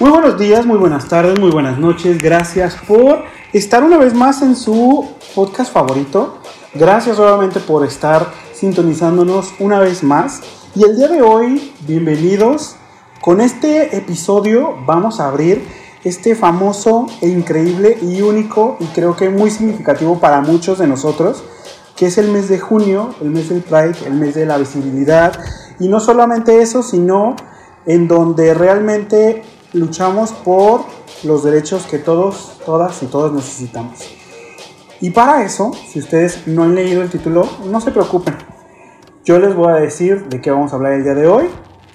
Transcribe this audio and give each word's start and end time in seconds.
Muy 0.00 0.10
buenos 0.10 0.36
días, 0.36 0.66
muy 0.66 0.76
buenas 0.76 1.06
tardes, 1.08 1.38
muy 1.38 1.52
buenas 1.52 1.78
noches. 1.78 2.18
Gracias 2.18 2.74
por 2.88 3.22
estar 3.52 3.84
una 3.84 3.96
vez 3.96 4.12
más 4.12 4.42
en 4.42 4.56
su 4.56 5.08
podcast 5.36 5.72
favorito. 5.72 6.38
Gracias 6.74 7.16
nuevamente 7.16 7.60
por 7.60 7.86
estar 7.86 8.26
sintonizándonos 8.52 9.54
una 9.60 9.78
vez 9.78 10.02
más. 10.02 10.40
Y 10.74 10.82
el 10.82 10.96
día 10.96 11.06
de 11.06 11.22
hoy, 11.22 11.72
bienvenidos. 11.86 12.74
Con 13.20 13.40
este 13.40 13.96
episodio 13.96 14.74
vamos 14.84 15.20
a 15.20 15.28
abrir 15.28 15.64
este 16.02 16.34
famoso 16.34 17.06
e 17.20 17.28
increíble 17.28 17.96
y 18.02 18.20
único 18.20 18.76
y 18.80 18.86
creo 18.86 19.14
que 19.14 19.30
muy 19.30 19.52
significativo 19.52 20.18
para 20.18 20.40
muchos 20.40 20.80
de 20.80 20.88
nosotros, 20.88 21.44
que 21.94 22.06
es 22.06 22.18
el 22.18 22.32
mes 22.32 22.48
de 22.48 22.58
junio, 22.58 23.14
el 23.20 23.30
mes 23.30 23.48
del 23.48 23.62
Pride, 23.62 23.94
el 24.06 24.14
mes 24.14 24.34
de 24.34 24.44
la 24.44 24.58
visibilidad. 24.58 25.38
Y 25.78 25.86
no 25.86 26.00
solamente 26.00 26.62
eso, 26.62 26.82
sino 26.82 27.36
en 27.86 28.08
donde 28.08 28.54
realmente 28.54 29.44
luchamos 29.74 30.32
por 30.32 30.84
los 31.24 31.44
derechos 31.44 31.84
que 31.84 31.98
todos, 31.98 32.58
todas 32.64 33.02
y 33.02 33.06
todos 33.06 33.32
necesitamos. 33.32 33.98
Y 35.00 35.10
para 35.10 35.44
eso, 35.44 35.72
si 35.88 35.98
ustedes 35.98 36.46
no 36.46 36.62
han 36.62 36.74
leído 36.74 37.02
el 37.02 37.10
título, 37.10 37.46
no 37.66 37.80
se 37.80 37.90
preocupen. 37.90 38.36
Yo 39.24 39.38
les 39.38 39.54
voy 39.54 39.72
a 39.72 39.76
decir 39.76 40.28
de 40.28 40.40
qué 40.40 40.50
vamos 40.50 40.72
a 40.72 40.76
hablar 40.76 40.92
el 40.92 41.02
día 41.02 41.14
de 41.14 41.26
hoy, 41.26 41.46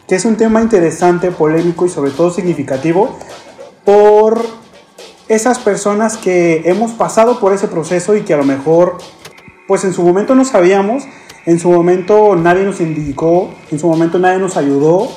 que 0.08 0.16
es 0.16 0.26
un 0.26 0.36
tema 0.36 0.62
interesante, 0.62 1.32
polémico 1.32 1.86
y 1.86 1.90
sobre 1.90 2.12
todo 2.12 2.32
significativo 2.32 3.18
por 3.86 4.42
esas 5.28 5.60
personas 5.60 6.18
que 6.18 6.64
hemos 6.66 6.92
pasado 6.92 7.40
por 7.40 7.54
ese 7.54 7.68
proceso 7.68 8.16
y 8.16 8.22
que 8.22 8.34
a 8.34 8.38
lo 8.38 8.44
mejor, 8.44 8.98
pues 9.68 9.84
en 9.86 9.94
su 9.94 10.04
momento 10.04 10.36
no 10.36 10.44
sabíamos, 10.44 11.04
en 11.46 11.60
su 11.60 11.72
momento 11.72 12.36
nadie 12.36 12.64
nos 12.64 12.82
indicó, 12.82 13.50
en 13.72 13.80
su 13.80 13.88
momento 13.88 14.20
nadie 14.20 14.40
nos 14.40 14.58
ayudó, 14.58 15.10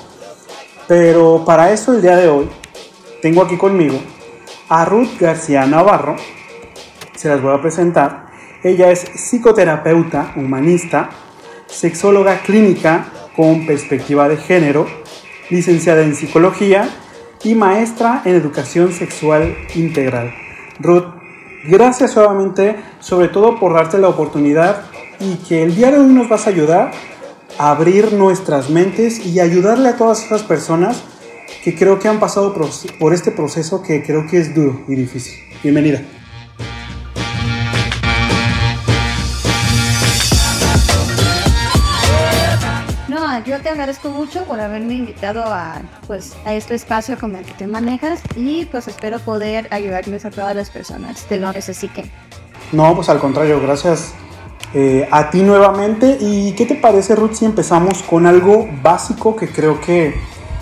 pero 0.88 1.44
para 1.44 1.72
eso 1.72 1.94
el 1.94 2.02
día 2.02 2.16
de 2.16 2.28
hoy 2.28 2.48
tengo 3.20 3.42
aquí 3.42 3.56
conmigo 3.56 3.98
a 4.68 4.84
Ruth 4.84 5.18
García 5.20 5.66
Navarro, 5.66 6.16
se 7.14 7.28
las 7.28 7.42
voy 7.42 7.54
a 7.54 7.60
presentar. 7.60 8.26
Ella 8.62 8.90
es 8.90 9.00
psicoterapeuta 9.00 10.32
humanista, 10.36 11.10
sexóloga 11.66 12.38
clínica 12.38 13.06
con 13.36 13.66
perspectiva 13.66 14.28
de 14.28 14.36
género, 14.36 14.86
licenciada 15.50 16.02
en 16.02 16.14
psicología 16.14 16.88
y 17.44 17.54
maestra 17.54 18.22
en 18.24 18.34
educación 18.34 18.92
sexual 18.92 19.54
integral. 19.74 20.32
Ruth, 20.78 21.06
gracias 21.64 22.16
nuevamente, 22.16 22.76
sobre 23.00 23.28
todo 23.28 23.58
por 23.58 23.74
darte 23.74 23.98
la 23.98 24.08
oportunidad 24.08 24.84
y 25.20 25.36
que 25.36 25.62
el 25.62 25.74
día 25.74 25.90
de 25.90 25.98
hoy 25.98 26.12
nos 26.12 26.28
vas 26.28 26.46
a 26.46 26.50
ayudar 26.50 26.92
abrir 27.58 28.12
nuestras 28.12 28.70
mentes 28.70 29.24
y 29.24 29.40
ayudarle 29.40 29.88
a 29.88 29.96
todas 29.96 30.24
esas 30.24 30.42
personas 30.42 31.02
que 31.64 31.74
creo 31.74 31.98
que 31.98 32.08
han 32.08 32.20
pasado 32.20 32.54
por 32.98 33.12
este 33.12 33.30
proceso 33.30 33.82
que 33.82 34.02
creo 34.02 34.26
que 34.26 34.38
es 34.38 34.54
duro 34.54 34.84
y 34.88 34.96
difícil. 34.96 35.34
Bienvenida. 35.62 36.02
yo 43.44 43.60
te 43.60 43.68
agradezco 43.68 44.10
mucho 44.10 44.44
por 44.44 44.60
haberme 44.60 44.94
invitado 44.94 45.42
a, 45.44 45.80
pues, 46.06 46.36
a 46.44 46.54
este 46.54 46.74
espacio 46.74 47.18
con 47.18 47.34
el 47.34 47.44
que 47.44 47.54
te 47.54 47.66
manejas 47.66 48.20
y 48.36 48.66
pues 48.66 48.88
espero 48.88 49.18
poder 49.18 49.68
ayudarles 49.70 50.24
a 50.24 50.30
todas 50.30 50.54
las 50.54 50.70
personas 50.70 51.24
que 51.24 51.38
lo 51.38 51.52
necesiten. 51.52 52.10
No, 52.72 52.94
pues 52.94 53.08
al 53.08 53.18
contrario, 53.18 53.60
gracias 53.60 54.14
eh, 54.74 55.08
a 55.10 55.30
ti 55.30 55.42
nuevamente. 55.42 56.18
¿Y 56.20 56.52
qué 56.52 56.66
te 56.66 56.74
parece, 56.74 57.14
Ruth, 57.14 57.34
si 57.34 57.44
empezamos 57.44 58.02
con 58.02 58.26
algo 58.26 58.68
básico 58.82 59.36
que 59.36 59.48
creo 59.48 59.80
que 59.80 60.14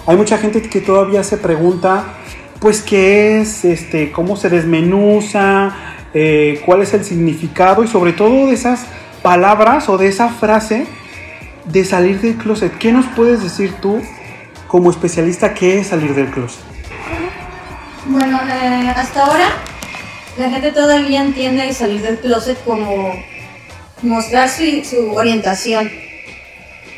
hay 0.06 0.16
mucha 0.16 0.39
gente 0.39 0.62
que 0.62 0.80
todavía 0.80 1.22
se 1.22 1.36
pregunta, 1.36 2.05
pues, 2.58 2.83
qué 2.83 3.41
es, 3.41 3.64
este, 3.64 4.11
cómo 4.11 4.36
se 4.36 4.48
desmenuza, 4.48 5.75
eh, 6.12 6.61
cuál 6.66 6.83
es 6.83 6.92
el 6.94 7.05
significado 7.05 7.84
y 7.84 7.88
sobre 7.88 8.12
todo 8.12 8.47
de 8.47 8.55
esas 8.55 8.86
palabras 9.22 9.88
o 9.88 9.98
de 9.98 10.09
esa 10.09 10.28
frase 10.28 10.87
de 11.66 11.84
salir 11.84 12.20
del 12.20 12.37
closet. 12.37 12.76
¿Qué 12.78 12.93
nos 12.93 13.06
puedes 13.06 13.43
decir 13.43 13.75
tú 13.81 14.00
como 14.66 14.91
especialista 14.91 15.54
qué 15.54 15.78
es 15.78 15.88
salir 15.88 16.15
del 16.15 16.31
closet? 16.31 16.65
Bueno, 18.06 18.41
eh, 18.49 18.93
hasta 18.97 19.25
ahora 19.25 19.49
la 20.38 20.49
gente 20.50 20.72
todavía 20.72 21.22
entiende 21.22 21.72
salir 21.72 22.03
del 22.03 22.19
closet 22.19 22.62
como 22.65 23.12
mostrar 24.03 24.49
su, 24.49 25.12
orientación. 25.12 25.91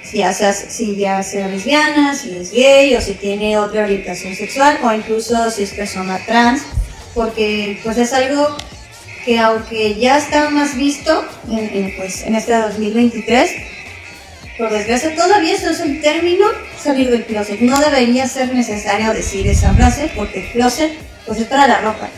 Si 0.02 0.18
ya, 0.18 0.32
sea, 0.34 0.52
si 0.52 0.96
ya 0.96 1.22
sea 1.22 1.48
lesbiana, 1.48 2.14
si 2.14 2.36
es 2.36 2.52
gay 2.52 2.94
o 2.94 3.00
si 3.00 3.14
tiene 3.14 3.56
otra 3.56 3.84
orientación 3.84 4.34
sexual 4.34 4.78
o 4.82 4.92
incluso 4.92 5.50
si 5.50 5.62
es 5.62 5.70
persona 5.70 6.20
trans, 6.26 6.62
porque 7.14 7.80
pues 7.82 7.96
es 7.96 8.12
algo 8.12 8.46
que 9.24 9.38
aunque 9.38 9.94
ya 9.94 10.18
está 10.18 10.50
más 10.50 10.76
visto 10.76 11.24
en, 11.50 11.94
pues, 11.96 12.22
en 12.24 12.34
este 12.34 12.54
2023, 12.54 13.50
por 14.58 14.70
desgracia, 14.70 15.14
todavía 15.14 15.54
eso 15.54 15.70
es 15.70 15.80
un 15.80 16.00
término 16.02 16.44
salir 16.78 17.10
del 17.10 17.24
closet. 17.24 17.60
No 17.60 17.80
debería 17.80 18.28
ser 18.28 18.52
necesario 18.54 19.14
decir 19.14 19.46
esa 19.46 19.72
frase 19.72 20.10
porque 20.14 20.40
el 20.40 20.52
closet 20.52 20.92
pues 21.26 21.38
es 21.40 21.46
para 21.46 21.68
la 21.68 21.80
ropa, 21.80 22.08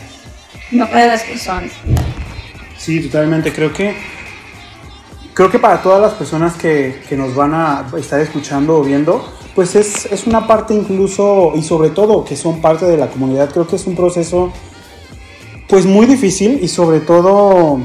no 0.71 0.89
para 0.89 1.07
las 1.07 1.23
personas. 1.23 1.71
Sí, 2.77 2.99
totalmente. 2.99 3.53
Creo 3.53 3.71
que 3.71 3.95
creo 5.35 5.51
que 5.51 5.59
para 5.59 5.83
todas 5.83 6.01
las 6.01 6.13
personas 6.13 6.55
que, 6.55 7.03
que 7.07 7.15
nos 7.15 7.35
van 7.35 7.53
a 7.53 7.85
estar 7.97 8.19
escuchando 8.21 8.77
o 8.77 8.83
viendo, 8.83 9.23
pues 9.53 9.75
es, 9.75 10.05
es, 10.05 10.25
una 10.25 10.47
parte 10.47 10.73
incluso, 10.73 11.51
y 11.55 11.61
sobre 11.61 11.89
todo 11.89 12.23
que 12.23 12.37
son 12.37 12.61
parte 12.61 12.85
de 12.85 12.97
la 12.97 13.07
comunidad, 13.07 13.51
creo 13.51 13.67
que 13.67 13.75
es 13.75 13.85
un 13.85 13.95
proceso 13.95 14.51
pues 15.67 15.85
muy 15.85 16.05
difícil 16.05 16.59
y 16.63 16.67
sobre 16.69 17.01
todo 17.01 17.79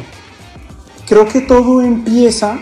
creo 1.09 1.27
que 1.27 1.41
todo 1.41 1.83
empieza 1.83 2.59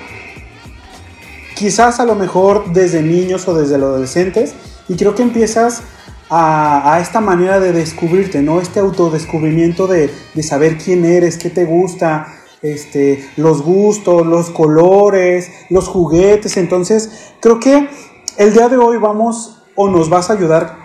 quizás 1.54 2.00
a 2.00 2.04
lo 2.04 2.14
mejor 2.14 2.72
desde 2.72 3.02
niños 3.02 3.46
o 3.46 3.54
desde 3.54 3.76
los 3.76 3.88
adolescentes, 3.90 4.54
y 4.88 4.94
creo 4.94 5.14
que 5.14 5.22
empiezas 5.22 5.82
a, 6.30 6.98
esta 7.02 7.20
manera 7.20 7.60
de 7.60 7.72
descubrirte, 7.72 8.40
¿no? 8.42 8.60
Este 8.60 8.80
autodescubrimiento 8.80 9.86
de, 9.86 10.10
de 10.34 10.42
saber 10.42 10.78
quién 10.78 11.04
eres, 11.04 11.36
qué 11.36 11.50
te 11.50 11.64
gusta, 11.64 12.37
este, 12.62 13.24
los 13.36 13.62
gustos, 13.62 14.26
los 14.26 14.50
colores, 14.50 15.50
los 15.70 15.88
juguetes. 15.88 16.56
Entonces, 16.56 17.32
creo 17.40 17.60
que 17.60 17.88
el 18.36 18.52
día 18.52 18.68
de 18.68 18.76
hoy 18.76 18.98
vamos 18.98 19.62
o 19.74 19.88
nos 19.88 20.10
vas 20.10 20.30
a 20.30 20.32
ayudar 20.32 20.76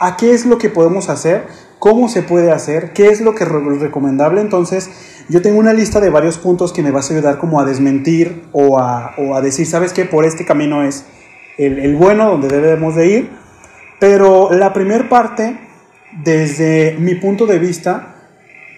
a 0.00 0.16
qué 0.16 0.32
es 0.32 0.46
lo 0.46 0.58
que 0.58 0.70
podemos 0.70 1.08
hacer, 1.08 1.46
cómo 1.78 2.08
se 2.08 2.22
puede 2.22 2.50
hacer, 2.50 2.92
qué 2.92 3.08
es 3.08 3.20
lo 3.20 3.34
que 3.34 3.44
es 3.44 3.50
recomendable. 3.50 4.40
Entonces, 4.40 4.90
yo 5.28 5.42
tengo 5.42 5.58
una 5.58 5.72
lista 5.72 6.00
de 6.00 6.10
varios 6.10 6.38
puntos 6.38 6.72
que 6.72 6.82
me 6.82 6.90
vas 6.90 7.10
a 7.10 7.14
ayudar 7.14 7.38
como 7.38 7.60
a 7.60 7.64
desmentir 7.64 8.44
o 8.52 8.78
a, 8.78 9.40
decir, 9.42 9.66
¿sabes 9.66 9.92
qué? 9.92 10.04
Por 10.04 10.24
este 10.24 10.44
camino 10.44 10.82
es 10.82 11.04
el, 11.58 11.94
bueno 11.96 12.30
donde 12.30 12.48
debemos 12.48 12.96
de 12.96 13.06
ir. 13.06 13.30
Pero 14.00 14.50
la 14.52 14.72
primera 14.72 15.08
parte, 15.08 15.60
desde 16.24 16.96
mi 16.98 17.14
punto 17.14 17.46
de 17.46 17.58
vista, 17.58 18.16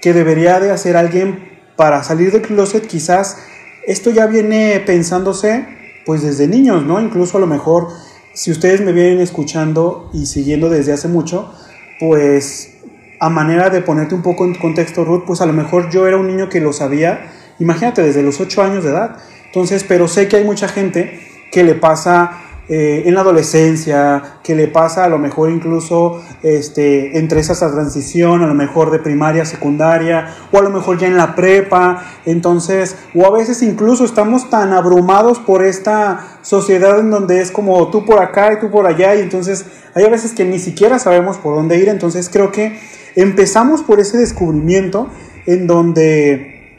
que 0.03 0.13
debería 0.13 0.59
de 0.59 0.73
hacer 0.73 0.97
alguien 0.97 1.52
para 1.77 2.03
salir 2.03 2.33
del 2.33 2.43
closet, 2.43 2.87
quizás 2.87 3.39
esto 3.87 4.11
ya 4.11 4.27
viene 4.27 4.81
pensándose 4.85 5.67
pues 6.05 6.23
desde 6.23 6.49
niños, 6.49 6.85
¿no? 6.85 7.01
Incluso 7.01 7.39
a 7.39 7.41
lo 7.41 7.47
mejor 7.47 7.89
si 8.35 8.51
ustedes 8.51 8.81
me 8.81 8.93
vienen 8.93 9.21
escuchando 9.21 10.11
y 10.13 10.27
siguiendo 10.27 10.69
desde 10.69 10.93
hace 10.93 11.09
mucho, 11.09 11.53
pues 12.01 12.79
a 13.21 13.29
manera 13.29 13.71
de 13.71 13.83
ponerte 13.83 14.15
un 14.15 14.23
poco 14.23 14.45
en 14.45 14.55
contexto, 14.55 15.05
Ruth, 15.05 15.25
pues 15.27 15.41
a 15.41 15.47
lo 15.47 15.53
mejor 15.53 15.91
yo 15.91 16.09
era 16.09 16.17
un 16.17 16.27
niño 16.27 16.49
que 16.49 16.61
lo 16.61 16.73
sabía, 16.73 17.31
imagínate, 17.59 18.03
desde 18.03 18.23
los 18.23 18.41
8 18.41 18.63
años 18.63 18.85
de 18.85 18.91
edad. 18.91 19.19
Entonces, 19.47 19.85
pero 19.87 20.09
sé 20.09 20.29
que 20.29 20.37
hay 20.37 20.45
mucha 20.45 20.67
gente 20.67 21.21
que 21.53 21.63
le 21.63 21.75
pasa 21.75 22.42
eh, 22.69 23.03
en 23.07 23.15
la 23.15 23.23
adolescencia, 23.23 24.39
que 24.45 24.55
le 24.55 24.69
pasa 24.69 25.05
a 25.05 25.09
lo 25.09 25.19
mejor 25.19 25.51
incluso 25.51 26.23
este, 26.45 27.19
entre 27.19 27.41
esa 27.41 27.55
transición, 27.55 28.41
a 28.41 28.47
lo 28.47 28.55
mejor 28.55 28.93
de 28.93 29.01
primaria, 29.01 29.45
secundaria, 29.45 30.33
o 30.53 30.59
a 30.59 30.63
lo 30.63 30.71
mejor 30.71 30.97
ya 30.97 31.09
en 31.09 31.17
la 31.17 31.35
prepa, 31.35 32.05
entonces, 32.25 32.97
o 33.17 33.27
a 33.27 33.31
veces 33.31 33.63
incluso 33.63 34.05
estamos 34.05 34.49
tan 34.49 34.73
abrumados 34.73 35.41
por 35.41 35.65
esta 35.65 36.39
sociedad 36.43 37.01
en 37.01 37.11
donde 37.11 37.41
es 37.41 37.51
como 37.51 37.91
tú 37.91 38.05
por 38.07 38.23
acá 38.23 38.53
y 38.53 38.61
tú 38.61 38.71
por 38.71 38.87
allá, 38.87 39.17
y 39.17 39.21
entonces 39.23 39.67
hay 39.95 40.05
a 40.05 40.09
veces 40.09 40.33
que 40.33 40.45
ni 40.45 40.61
siquiera 40.61 41.01
sabemos 41.01 41.39
por 41.39 41.57
dónde 41.57 41.79
ir, 41.79 41.89
entonces 41.89 42.31
creo 42.33 42.53
que 42.53 42.79
empezamos 43.17 43.83
por 43.83 43.99
ese 43.99 44.19
descubrimiento 44.19 45.09
en 45.47 45.67
donde 45.67 46.79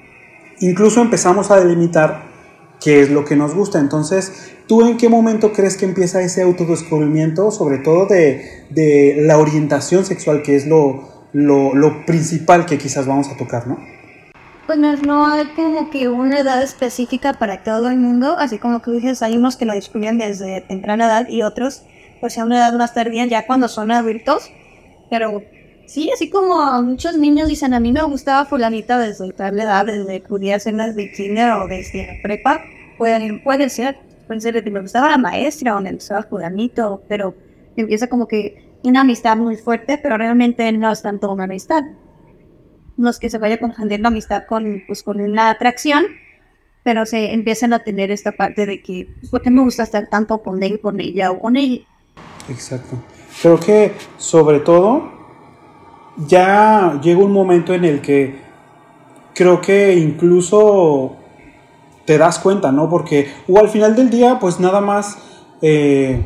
incluso 0.59 1.01
empezamos 1.01 1.51
a 1.51 1.57
delimitar 1.57 2.32
qué 2.81 3.01
es 3.01 3.09
lo 3.09 3.25
que 3.25 3.35
nos 3.35 3.53
gusta. 3.53 3.79
Entonces, 3.79 4.53
¿tú 4.67 4.85
en 4.85 4.97
qué 4.97 5.09
momento 5.09 5.53
crees 5.53 5.77
que 5.77 5.85
empieza 5.85 6.21
ese 6.21 6.41
autodescubrimiento, 6.41 7.51
sobre 7.51 7.79
todo 7.79 8.05
de, 8.05 8.65
de 8.69 9.17
la 9.19 9.37
orientación 9.37 10.05
sexual, 10.05 10.43
que 10.43 10.55
es 10.55 10.67
lo, 10.67 11.27
lo, 11.33 11.73
lo, 11.73 12.05
principal 12.05 12.65
que 12.65 12.77
quizás 12.77 13.05
vamos 13.05 13.29
a 13.29 13.37
tocar, 13.37 13.67
¿no? 13.67 13.77
Pues 14.65 14.79
no 14.79 15.27
hay 15.27 15.45
como 15.55 15.89
que 15.89 16.07
una 16.07 16.39
edad 16.39 16.63
específica 16.63 17.33
para 17.33 17.63
todo 17.63 17.89
el 17.89 17.97
mundo, 17.97 18.35
así 18.37 18.59
como 18.59 18.81
que 18.81 18.91
dices, 18.91 19.21
hay 19.21 19.35
unos 19.35 19.57
que 19.57 19.65
lo 19.65 19.73
descubren 19.73 20.17
desde 20.17 20.61
temprana 20.61 21.05
edad 21.05 21.27
y 21.27 21.41
otros, 21.41 21.83
pues 22.21 22.37
a 22.37 22.45
una 22.45 22.57
edad 22.57 22.73
más 22.77 22.93
tardía, 22.93 23.25
ya 23.25 23.45
cuando 23.45 23.67
son 23.67 23.91
adultos, 23.91 24.49
pero 25.09 25.41
Sí, 25.93 26.09
así 26.11 26.27
como 26.27 26.81
muchos 26.81 27.19
niños 27.19 27.47
dicen, 27.47 27.75
a 27.75 27.79
mí 27.79 27.91
me 27.91 28.01
gustaba 28.01 28.45
fulanita 28.45 28.97
desde 28.97 29.31
tal 29.31 29.59
edad, 29.59 29.85
desde 29.85 30.23
que 30.23 30.27
podía 30.27 30.57
ser 30.57 30.73
las 30.73 30.95
de 30.95 31.11
kinder 31.11 31.51
o 31.51 31.67
desde 31.67 32.07
la 32.07 32.13
prepa, 32.23 32.61
pueden, 32.97 33.43
puede 33.43 33.69
ser, 33.69 33.99
puede 34.25 34.41
ser 34.41 34.71
me 34.71 34.81
gustaba 34.81 35.11
la 35.11 35.19
maestra 35.19 35.77
o 35.77 35.81
me 35.81 35.93
gustaba 35.93 36.23
fulanito, 36.23 37.03
pero 37.07 37.35
empieza 37.77 38.07
como 38.07 38.27
que 38.27 38.79
una 38.83 39.01
amistad 39.01 39.37
muy 39.37 39.55
fuerte, 39.55 39.99
pero 40.01 40.17
realmente 40.17 40.71
no 40.71 40.91
es 40.91 41.03
tanto 41.03 41.31
una 41.31 41.43
amistad. 41.43 41.83
No 42.97 43.11
que 43.21 43.29
se 43.29 43.37
vaya 43.37 43.59
la 43.61 44.07
amistad 44.07 44.45
con, 44.49 44.81
pues, 44.87 45.03
con 45.03 45.21
una 45.21 45.51
atracción, 45.51 46.05
pero 46.81 47.05
se 47.05 47.33
empiezan 47.33 47.71
a 47.71 47.83
tener 47.83 48.09
esta 48.09 48.31
parte 48.31 48.65
de 48.65 48.81
que, 48.81 49.09
¿por 49.29 49.43
qué 49.43 49.51
me 49.51 49.61
gusta 49.61 49.83
estar 49.83 50.09
tanto 50.09 50.41
con 50.41 50.63
él, 50.63 50.79
con 50.79 50.99
ella 50.99 51.29
o 51.29 51.39
con 51.39 51.55
él? 51.55 51.85
Exacto. 52.49 52.97
Creo 53.43 53.59
que 53.59 53.93
sobre 54.17 54.59
todo 54.59 55.22
ya 56.27 56.99
llega 57.01 57.23
un 57.23 57.31
momento 57.31 57.73
en 57.73 57.85
el 57.85 58.01
que 58.01 58.35
creo 59.33 59.61
que 59.61 59.95
incluso 59.95 61.15
te 62.05 62.17
das 62.17 62.39
cuenta, 62.39 62.71
¿no? 62.71 62.89
Porque 62.89 63.27
o 63.47 63.59
al 63.59 63.69
final 63.69 63.95
del 63.95 64.09
día, 64.09 64.37
pues 64.39 64.59
nada 64.59 64.81
más 64.81 65.17
eh, 65.61 66.21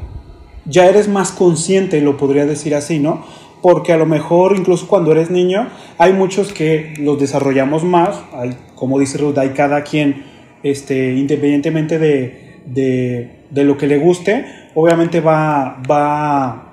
ya 0.66 0.88
eres 0.88 1.08
más 1.08 1.32
consciente, 1.32 2.02
lo 2.02 2.18
podría 2.18 2.46
decir 2.46 2.76
así, 2.76 3.00
¿no? 3.00 3.24
Porque 3.62 3.94
a 3.94 3.98
lo 3.98 4.06
mejor 4.06 4.56
incluso 4.56 4.88
cuando 4.88 5.12
eres 5.12 5.32
niño 5.32 5.68
hay 5.98 6.14
muchos 6.14 6.54
que 6.54 6.94
los 7.00 7.20
desarrollamos 7.20 7.84
más, 7.84 8.22
hay, 8.34 8.56
como 8.76 9.00
dice 9.00 9.18
Ruth, 9.18 9.38
hay 9.38 9.50
cada 9.50 9.84
quien, 9.84 10.26
este, 10.64 11.14
independientemente 11.14 12.00
de, 12.00 12.62
de, 12.66 13.40
de 13.50 13.64
lo 13.64 13.78
que 13.78 13.88
le 13.88 13.98
guste, 13.98 14.46
obviamente 14.76 15.22
va, 15.22 15.82
va 15.90 16.67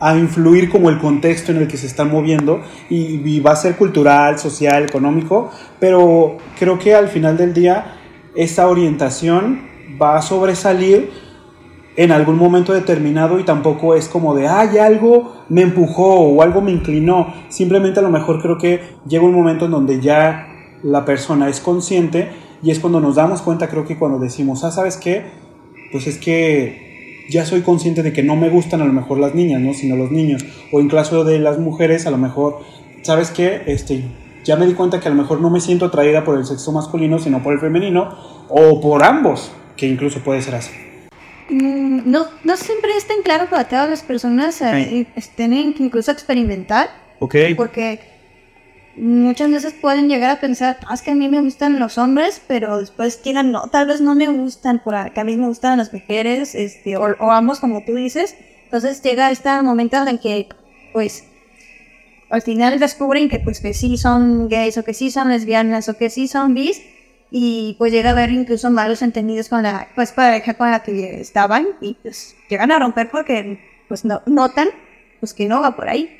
a 0.00 0.16
influir 0.16 0.70
como 0.70 0.88
el 0.88 0.98
contexto 0.98 1.52
en 1.52 1.58
el 1.58 1.68
que 1.68 1.76
se 1.76 1.86
están 1.86 2.10
moviendo 2.10 2.62
y, 2.88 3.38
va 3.40 3.52
a 3.52 3.56
ser 3.56 3.76
cultural, 3.76 4.38
social, 4.38 4.82
económico, 4.84 5.50
pero 5.78 6.38
creo 6.58 6.78
que 6.78 6.94
al 6.94 7.08
final 7.08 7.36
del 7.36 7.52
día 7.52 7.96
esa 8.34 8.66
orientación 8.66 9.62
va 10.00 10.16
a 10.16 10.22
sobresalir 10.22 11.10
en 11.96 12.12
algún 12.12 12.36
momento 12.36 12.72
determinado 12.72 13.38
y 13.38 13.44
tampoco 13.44 13.94
es 13.94 14.08
como 14.08 14.34
de, 14.34 14.48
ay, 14.48 14.78
algo 14.78 15.44
me 15.50 15.60
empujó 15.62 16.14
o 16.14 16.42
algo 16.42 16.62
me 16.62 16.70
inclinó. 16.70 17.34
Simplemente 17.50 18.00
a 18.00 18.02
lo 18.02 18.10
mejor 18.10 18.40
creo 18.40 18.56
que 18.56 18.80
llega 19.06 19.24
un 19.24 19.34
momento 19.34 19.66
en 19.66 19.72
donde 19.72 20.00
ya 20.00 20.46
la 20.82 21.04
persona 21.04 21.48
es 21.48 21.60
consciente 21.60 22.30
y 22.62 22.70
es 22.70 22.78
cuando 22.78 23.00
nos 23.00 23.16
damos 23.16 23.42
cuenta, 23.42 23.68
creo 23.68 23.84
que 23.84 23.98
cuando 23.98 24.18
decimos, 24.18 24.64
ah, 24.64 24.70
¿sabes 24.70 24.96
qué? 24.96 25.26
Pues 25.92 26.06
es 26.06 26.16
que 26.16 26.89
ya 27.30 27.46
soy 27.46 27.62
consciente 27.62 28.02
de 28.02 28.12
que 28.12 28.22
no 28.22 28.36
me 28.36 28.50
gustan 28.50 28.82
a 28.82 28.84
lo 28.84 28.92
mejor 28.92 29.18
las 29.18 29.34
niñas, 29.34 29.60
¿no? 29.60 29.72
Sino 29.72 29.96
los 29.96 30.10
niños. 30.10 30.44
O 30.72 30.80
en 30.80 30.88
caso 30.88 31.24
de 31.24 31.38
las 31.38 31.58
mujeres, 31.58 32.06
a 32.06 32.10
lo 32.10 32.18
mejor, 32.18 32.60
¿sabes 33.02 33.30
qué? 33.30 33.62
Este, 33.66 34.04
ya 34.44 34.56
me 34.56 34.66
di 34.66 34.74
cuenta 34.74 35.00
que 35.00 35.08
a 35.08 35.10
lo 35.10 35.16
mejor 35.16 35.40
no 35.40 35.48
me 35.48 35.60
siento 35.60 35.86
atraída 35.86 36.24
por 36.24 36.36
el 36.36 36.44
sexo 36.44 36.72
masculino, 36.72 37.18
sino 37.18 37.42
por 37.42 37.52
el 37.52 37.60
femenino, 37.60 38.16
o 38.48 38.80
por 38.80 39.04
ambos, 39.04 39.52
que 39.76 39.86
incluso 39.86 40.20
puede 40.20 40.42
ser 40.42 40.56
así. 40.56 40.72
Mm, 41.48 42.10
no, 42.10 42.26
no 42.44 42.56
siempre 42.56 42.90
es 42.96 43.06
tan 43.06 43.22
claro 43.22 43.48
para 43.48 43.68
todas 43.68 43.88
las 43.88 44.02
personas, 44.02 44.60
eh, 44.62 45.06
tienen 45.36 45.74
que 45.74 45.84
incluso 45.84 46.10
experimentar. 46.10 46.90
Ok. 47.20 47.36
Porque 47.56 48.00
muchas 48.96 49.50
veces 49.50 49.74
pueden 49.74 50.08
llegar 50.08 50.30
a 50.30 50.40
pensar, 50.40 50.78
ah, 50.86 50.94
es 50.94 51.02
que 51.02 51.12
a 51.12 51.14
mí 51.14 51.28
me 51.28 51.40
gustan 51.40 51.78
los 51.78 51.98
hombres, 51.98 52.42
pero 52.46 52.78
después 52.78 53.22
tienen, 53.22 53.52
no, 53.52 53.68
tal 53.68 53.86
vez 53.86 54.00
no 54.00 54.14
me 54.14 54.28
gustan, 54.28 54.80
porque 54.82 55.20
a 55.20 55.24
mí 55.24 55.36
me 55.36 55.46
gustan 55.46 55.78
las 55.78 55.92
mujeres, 55.92 56.54
este, 56.54 56.96
o, 56.96 57.02
o 57.02 57.30
ambos, 57.30 57.60
como 57.60 57.84
tú 57.84 57.94
dices. 57.94 58.36
Entonces 58.64 59.02
llega 59.02 59.30
este 59.30 59.50
momento 59.62 59.96
en 60.06 60.18
que, 60.18 60.48
pues, 60.92 61.24
al 62.30 62.42
final 62.42 62.78
descubren 62.78 63.28
que, 63.28 63.40
pues, 63.40 63.60
que 63.60 63.74
sí 63.74 63.96
son 63.96 64.48
gays, 64.48 64.78
o 64.78 64.84
que 64.84 64.94
sí 64.94 65.10
son 65.10 65.28
lesbianas, 65.28 65.88
o 65.88 65.96
que 65.96 66.10
sí 66.10 66.28
son 66.28 66.54
bis, 66.54 66.82
y 67.32 67.76
pues 67.78 67.92
llega 67.92 68.10
a 68.10 68.12
haber 68.12 68.30
incluso 68.30 68.70
malos 68.70 69.02
entendidos 69.02 69.48
con 69.48 69.62
la, 69.62 69.88
pues, 69.94 70.12
pareja 70.12 70.54
con 70.54 70.70
la 70.70 70.82
que 70.82 71.20
estaban, 71.20 71.66
y 71.80 71.94
pues 71.94 72.36
llegan 72.48 72.72
a 72.72 72.78
romper 72.78 73.10
porque, 73.10 73.60
pues, 73.88 74.04
no, 74.04 74.22
notan, 74.26 74.68
pues, 75.20 75.32
que 75.34 75.46
no 75.46 75.60
va 75.60 75.76
por 75.76 75.88
ahí 75.88 76.16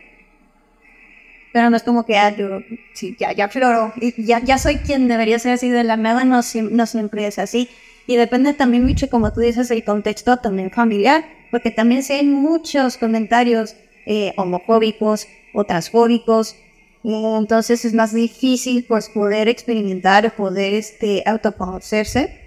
pero 1.52 1.70
no 1.70 1.76
es 1.76 1.82
como 1.82 2.06
que 2.06 2.16
ah, 2.16 2.34
yo, 2.36 2.60
sí, 2.92 3.16
ya, 3.18 3.32
ya 3.32 3.48
floro, 3.48 3.92
ya, 4.16 4.40
ya 4.40 4.58
soy 4.58 4.76
quien 4.76 5.08
debería 5.08 5.38
ser 5.38 5.52
así 5.52 5.68
de 5.68 5.84
la 5.84 5.96
nada, 5.96 6.24
no, 6.24 6.40
no 6.70 6.86
siempre 6.86 7.26
es 7.26 7.38
así. 7.38 7.68
Y 8.06 8.16
depende 8.16 8.54
también 8.54 8.84
mucho, 8.84 9.08
como 9.08 9.32
tú 9.32 9.40
dices, 9.40 9.70
el 9.70 9.84
contexto 9.84 10.36
también 10.38 10.70
familiar, 10.70 11.24
porque 11.50 11.70
también 11.70 12.02
se 12.02 12.14
hay 12.14 12.26
muchos 12.26 12.96
comentarios 12.96 13.76
eh, 14.06 14.32
homofóbicos 14.36 15.26
o 15.54 15.64
transfóbicos, 15.64 16.56
entonces 17.02 17.84
es 17.84 17.94
más 17.94 18.12
difícil 18.12 18.84
pues 18.86 19.08
poder 19.08 19.48
experimentar, 19.48 20.34
poder 20.36 20.74
este, 20.74 21.22
autoconocerse, 21.26 22.38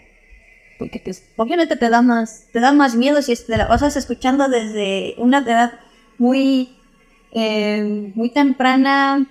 porque 0.77 0.99
pues, 1.03 1.23
obviamente 1.37 1.75
te 1.75 1.89
da 1.89 2.01
más, 2.01 2.47
te 2.51 2.59
da 2.59 2.71
más 2.71 2.95
miedo 2.95 3.21
si 3.21 3.35
te 3.35 3.57
la 3.57 3.67
vas 3.67 3.95
escuchando 3.95 4.49
desde 4.49 5.15
una 5.17 5.39
edad 5.39 5.73
muy 6.17 6.77
eh, 7.33 8.11
muy 8.15 8.29
temprana, 8.29 9.27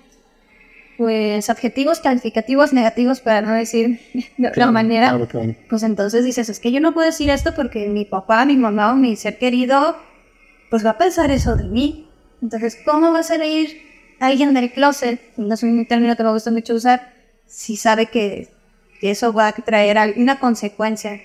pues 0.96 1.48
adjetivos 1.50 2.00
calificativos 2.00 2.72
negativos 2.72 3.20
para 3.20 3.42
no 3.42 3.54
decir 3.54 4.00
de 4.36 4.48
otra 4.48 4.70
manera, 4.70 5.18
pues 5.68 5.82
entonces 5.82 6.24
dices, 6.24 6.48
es 6.48 6.60
que 6.60 6.72
yo 6.72 6.80
no 6.80 6.92
puedo 6.94 7.06
decir 7.06 7.30
esto 7.30 7.54
porque 7.54 7.88
mi 7.88 8.04
papá, 8.04 8.44
mi 8.44 8.56
mamá 8.56 8.92
o 8.92 8.96
mi 8.96 9.16
ser 9.16 9.38
querido, 9.38 9.96
pues 10.70 10.84
va 10.84 10.90
a 10.90 10.98
pensar 10.98 11.30
eso 11.30 11.54
de 11.54 11.64
mí. 11.64 12.08
Entonces, 12.40 12.78
¿cómo 12.84 13.12
va 13.12 13.20
a 13.20 13.22
salir 13.22 13.82
alguien 14.20 14.54
del 14.54 14.72
closet? 14.72 15.20
No 15.36 15.54
es 15.54 15.62
un 15.62 15.86
término 15.86 16.16
que 16.16 16.22
me 16.22 16.30
gusta 16.30 16.50
mucho 16.50 16.74
usar, 16.74 17.12
si 17.46 17.76
sabe 17.76 18.06
que, 18.06 18.48
eso 19.02 19.32
va 19.32 19.48
a 19.48 19.52
traer 19.52 19.98
alguna 19.98 20.38
consecuencia. 20.38 21.20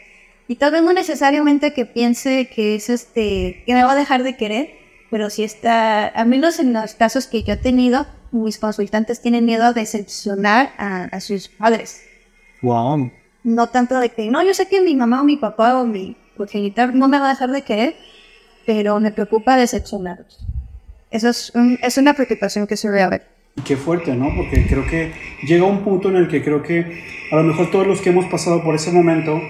Y 0.48 0.56
vez 0.56 0.82
no 0.82 0.94
necesariamente 0.94 1.74
que 1.74 1.86
piense 1.86 2.48
que 2.48 2.74
es 2.74 2.90
este, 2.90 3.62
que 3.68 3.74
me 3.76 3.84
va 3.84 3.92
a 3.92 3.96
dejar 3.96 4.24
de 4.24 4.36
querer, 4.36 4.72
pero 5.10 5.30
si 5.30 5.44
está, 5.44 6.10
a 6.10 6.26
menos 6.26 6.60
en 6.60 6.74
los 6.74 6.94
casos 6.94 7.28
que 7.28 7.44
yo 7.44 7.54
he 7.54 7.58
tenido, 7.58 8.06
mis 8.32 8.58
consultantes 8.58 9.22
tienen 9.22 9.46
miedo 9.46 9.64
a 9.64 9.74
decepcionar 9.74 10.72
a, 10.78 11.20
sus 11.22 11.48
padres. 11.48 12.02
Wow. 12.62 13.12
No 13.44 13.68
tanto 13.68 14.00
de 14.00 14.10
que, 14.10 14.30
no, 14.30 14.44
yo 14.44 14.54
sé 14.54 14.68
que 14.68 14.82
mi 14.82 14.96
mamá 14.96 15.22
o 15.22 15.24
mi 15.24 15.38
papá 15.38 15.80
o 15.80 15.86
mi 15.86 16.18
progenitor 16.36 16.94
no 16.94 17.08
me 17.08 17.20
va 17.20 17.28
a 17.28 17.30
dejar 17.30 17.52
de 17.52 17.62
querer, 17.62 17.96
pero 18.66 19.00
me 19.00 19.12
preocupa 19.12 19.56
decepcionarlos. 19.56 20.46
Eso 21.10 21.30
es, 21.30 21.54
es 21.82 21.98
una 21.98 22.14
preocupación 22.14 22.68
que 22.68 22.76
se 22.76 22.90
ve 22.90 23.02
a 23.02 23.10
ver. 23.10 23.28
Qué 23.64 23.78
fuerte, 23.78 24.14
¿no? 24.14 24.28
Porque 24.36 24.68
creo 24.68 24.86
que 24.86 25.14
llega 25.44 25.66
un 25.66 25.84
punto 25.84 26.10
en 26.10 26.18
el 26.18 26.28
que 26.28 26.44
creo 26.44 26.62
que 26.62 27.04
a 27.32 27.38
lo 27.38 27.44
mejor 27.44 27.72
todos 27.72 27.88
los 27.88 28.02
que 28.02 28.10
hemos 28.10 28.26
pasado 28.26 28.62
por 28.62 28.76
ese 28.76 28.92
momento, 28.92 29.42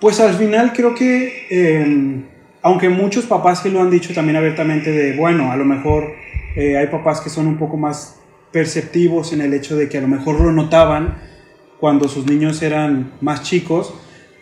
pues 0.00 0.18
al 0.18 0.34
final 0.34 0.72
creo 0.72 0.96
que... 0.96 1.46
Eh, 1.48 2.33
aunque 2.64 2.88
muchos 2.88 3.26
papás 3.26 3.60
que 3.60 3.68
lo 3.68 3.82
han 3.82 3.90
dicho 3.90 4.14
también 4.14 4.36
abiertamente 4.36 4.90
de, 4.90 5.14
bueno, 5.14 5.52
a 5.52 5.56
lo 5.56 5.66
mejor 5.66 6.14
eh, 6.56 6.78
hay 6.78 6.86
papás 6.86 7.20
que 7.20 7.28
son 7.28 7.46
un 7.46 7.58
poco 7.58 7.76
más 7.76 8.16
perceptivos 8.52 9.34
en 9.34 9.42
el 9.42 9.52
hecho 9.52 9.76
de 9.76 9.90
que 9.90 9.98
a 9.98 10.00
lo 10.00 10.08
mejor 10.08 10.40
lo 10.40 10.50
notaban 10.50 11.18
cuando 11.78 12.08
sus 12.08 12.24
niños 12.24 12.62
eran 12.62 13.12
más 13.20 13.42
chicos, 13.42 13.92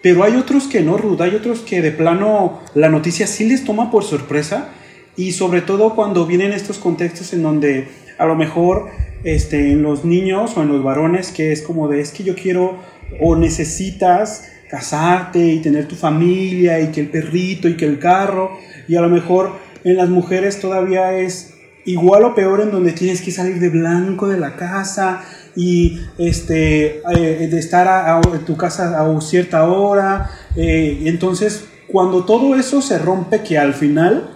pero 0.04 0.22
hay 0.22 0.36
otros 0.36 0.68
que 0.68 0.82
no, 0.82 0.96
Ruth, 0.98 1.20
hay 1.20 1.34
otros 1.34 1.62
que 1.62 1.82
de 1.82 1.90
plano 1.90 2.60
la 2.74 2.88
noticia 2.88 3.26
sí 3.26 3.44
les 3.44 3.64
toma 3.64 3.90
por 3.90 4.04
sorpresa 4.04 4.68
y 5.16 5.32
sobre 5.32 5.60
todo 5.60 5.96
cuando 5.96 6.24
vienen 6.24 6.52
estos 6.52 6.78
contextos 6.78 7.32
en 7.32 7.42
donde 7.42 7.88
a 8.18 8.26
lo 8.26 8.36
mejor 8.36 8.86
este, 9.24 9.72
en 9.72 9.82
los 9.82 10.04
niños 10.04 10.56
o 10.56 10.62
en 10.62 10.68
los 10.68 10.84
varones 10.84 11.32
que 11.32 11.50
es 11.50 11.60
como 11.60 11.88
de 11.88 12.00
es 12.00 12.12
que 12.12 12.22
yo 12.22 12.36
quiero 12.36 12.78
o 13.20 13.34
necesitas 13.34 14.51
casarte 14.72 15.38
y 15.38 15.60
tener 15.60 15.86
tu 15.86 15.96
familia 15.96 16.80
y 16.80 16.90
que 16.90 17.02
el 17.02 17.10
perrito 17.10 17.68
y 17.68 17.76
que 17.76 17.84
el 17.84 17.98
carro. 17.98 18.52
Y 18.88 18.96
a 18.96 19.02
lo 19.02 19.10
mejor 19.10 19.52
en 19.84 19.98
las 19.98 20.08
mujeres 20.08 20.60
todavía 20.60 21.12
es 21.18 21.56
igual 21.84 22.24
o 22.24 22.34
peor 22.34 22.62
en 22.62 22.70
donde 22.70 22.92
tienes 22.92 23.20
que 23.20 23.30
salir 23.30 23.60
de 23.60 23.68
blanco 23.68 24.28
de 24.28 24.40
la 24.40 24.56
casa 24.56 25.24
y 25.54 26.00
este 26.16 27.02
eh, 27.14 27.48
de 27.50 27.58
estar 27.58 28.22
en 28.32 28.44
tu 28.46 28.56
casa 28.56 28.98
a 28.98 29.20
cierta 29.20 29.64
hora. 29.64 30.30
Eh, 30.56 31.02
entonces 31.04 31.66
cuando 31.86 32.24
todo 32.24 32.56
eso 32.56 32.80
se 32.80 32.98
rompe 32.98 33.42
que 33.42 33.58
al 33.58 33.74
final 33.74 34.30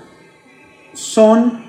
son 0.92 1.64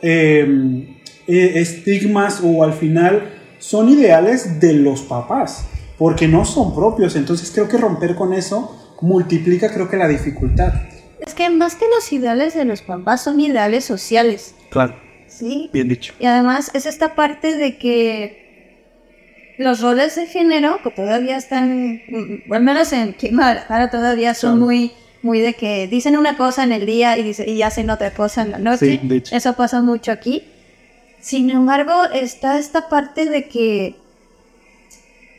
em, 0.00 0.96
eh, 1.26 1.52
estigmas 1.56 2.40
o 2.42 2.64
al 2.64 2.72
final 2.72 3.30
son 3.58 3.90
ideales 3.90 4.58
de 4.58 4.72
los 4.72 5.02
papás 5.02 5.66
porque 6.02 6.26
no 6.26 6.44
son 6.44 6.74
propios. 6.74 7.14
Entonces 7.14 7.52
creo 7.52 7.68
que 7.68 7.78
romper 7.78 8.16
con 8.16 8.32
eso 8.32 8.96
multiplica 9.00 9.72
creo 9.72 9.88
que 9.88 9.96
la 9.96 10.08
dificultad. 10.08 10.72
Es 11.20 11.32
que 11.32 11.48
más 11.48 11.76
que 11.76 11.84
los 11.94 12.12
ideales 12.12 12.54
de 12.54 12.64
los 12.64 12.82
papás 12.82 13.22
son 13.22 13.38
ideales 13.38 13.84
sociales. 13.84 14.56
Claro. 14.70 14.96
Sí. 15.28 15.70
Bien 15.72 15.88
dicho. 15.88 16.12
Y 16.18 16.26
además 16.26 16.72
es 16.74 16.86
esta 16.86 17.14
parte 17.14 17.56
de 17.56 17.78
que 17.78 19.54
los 19.58 19.80
roles 19.80 20.16
de 20.16 20.26
género, 20.26 20.80
que 20.82 20.90
todavía 20.90 21.36
están, 21.36 22.02
al 22.50 22.62
menos 22.64 22.92
en 22.92 23.14
Guadalajara 23.30 23.88
todavía 23.88 24.34
son 24.34 24.58
muy 24.58 24.90
muy 25.22 25.38
de 25.38 25.54
que 25.54 25.86
dicen 25.86 26.16
una 26.16 26.36
cosa 26.36 26.64
en 26.64 26.72
el 26.72 26.84
día 26.84 27.16
y, 27.16 27.22
dice, 27.22 27.48
y 27.48 27.62
hacen 27.62 27.90
otra 27.90 28.12
cosa 28.12 28.42
en 28.42 28.50
la 28.50 28.58
noche. 28.58 28.98
Sí, 29.00 29.00
de 29.04 29.18
hecho. 29.18 29.36
Eso 29.36 29.52
pasa 29.52 29.82
mucho 29.82 30.10
aquí. 30.10 30.42
Sin 31.20 31.48
embargo, 31.50 31.92
está 32.12 32.58
esta 32.58 32.88
parte 32.88 33.26
de 33.26 33.46
que 33.46 34.01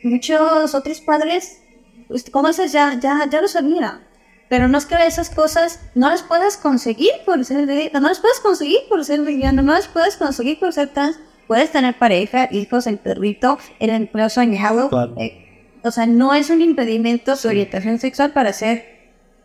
muchos 0.04 0.76
otros 0.76 1.02
padres, 1.02 1.62
pues, 2.08 2.30
como 2.30 2.48
dices, 2.50 2.72
ya, 2.72 3.00
ya, 3.00 3.28
ya 3.30 3.42
lo 3.42 3.48
sabían. 3.48 4.04
Pero 4.50 4.68
no 4.68 4.78
es 4.78 4.86
que 4.86 4.96
esas 5.06 5.30
cosas 5.30 5.80
no 5.96 6.10
las 6.10 6.22
puedas 6.22 6.58
conseguir 6.58 7.12
por 7.26 7.44
ser 7.44 7.66
de 7.66 7.90
no 7.94 8.02
las 8.02 8.20
puedes 8.20 8.40
conseguir 8.40 8.82
por 8.88 9.04
ser 9.04 9.20
no 9.20 9.74
las 9.74 9.88
puedes 9.88 10.16
conseguir 10.18 10.60
por 10.60 10.74
ser 10.74 10.90
trans. 10.90 11.18
Puedes 11.48 11.72
tener 11.72 11.98
pareja, 11.98 12.48
hijos, 12.52 12.88
el 12.88 12.98
perrito, 13.00 13.58
el 13.80 13.90
empleo 13.90 14.30
soñado. 14.30 14.90
Claro. 14.90 15.16
eh, 15.18 15.72
o 15.84 15.92
sea, 15.92 16.06
no 16.06 16.34
es 16.34 16.50
un 16.50 16.62
impedimento 16.62 17.36
su 17.36 17.48
orientación 17.48 18.00
sexual 18.00 18.32
para 18.32 18.54
ser 18.54 18.94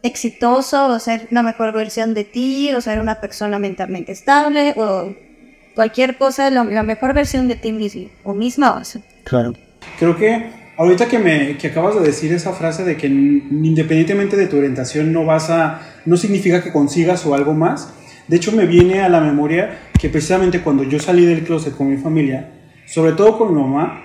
exitoso 0.03 0.87
o 0.87 0.99
ser 1.01 1.27
la 1.31 1.43
mejor 1.43 1.73
versión 1.73 2.15
de 2.15 2.25
ti 2.25 2.73
o 2.73 2.81
ser 2.81 3.01
una 3.01 3.21
persona 3.21 3.59
mentalmente 3.59 4.13
estable 4.13 4.75
o 4.77 5.15
cualquier 5.75 6.19
cosa, 6.19 6.51
la, 6.51 6.65
la 6.65 6.83
mejor 6.83 7.15
versión 7.15 7.49
de 7.49 7.57
ti 7.57 7.73
mismo 7.73 8.09
o 8.25 8.35
misma. 8.35 8.75
O 8.75 8.85
sea, 8.85 9.01
Claro. 9.25 9.55
Creo 9.99 10.17
que 10.17 10.51
ahorita 10.77 11.09
que 11.09 11.19
me 11.19 11.57
que 11.57 11.69
acabas 11.69 11.95
de 11.97 12.01
decir 12.03 12.33
esa 12.33 12.53
frase 12.53 12.85
de 12.85 12.97
que 12.97 13.07
independientemente 13.09 14.37
de 14.37 14.47
tu 14.47 14.57
orientación 14.59 15.13
no 15.13 15.25
vas 15.25 15.51
a 15.51 15.81
no 16.07 16.17
significa 16.17 16.63
que 16.63 16.73
consigas 16.73 17.25
o 17.27 17.35
algo 17.35 17.55
más. 17.55 17.93
De 18.29 18.37
hecho 18.37 18.53
me 18.53 18.67
viene 18.67 19.01
a 19.01 19.09
la 19.09 19.21
memoria 19.21 19.79
que 19.99 20.09
precisamente 20.09 20.61
cuando 20.61 20.85
yo 20.85 20.99
salí 21.01 21.25
del 21.25 21.43
closet 21.45 21.75
con 21.77 21.91
mi 21.91 21.97
familia, 21.97 22.51
sobre 22.87 23.13
todo 23.13 23.39
con 23.39 23.55
mi 23.55 23.61
mamá, 23.61 24.03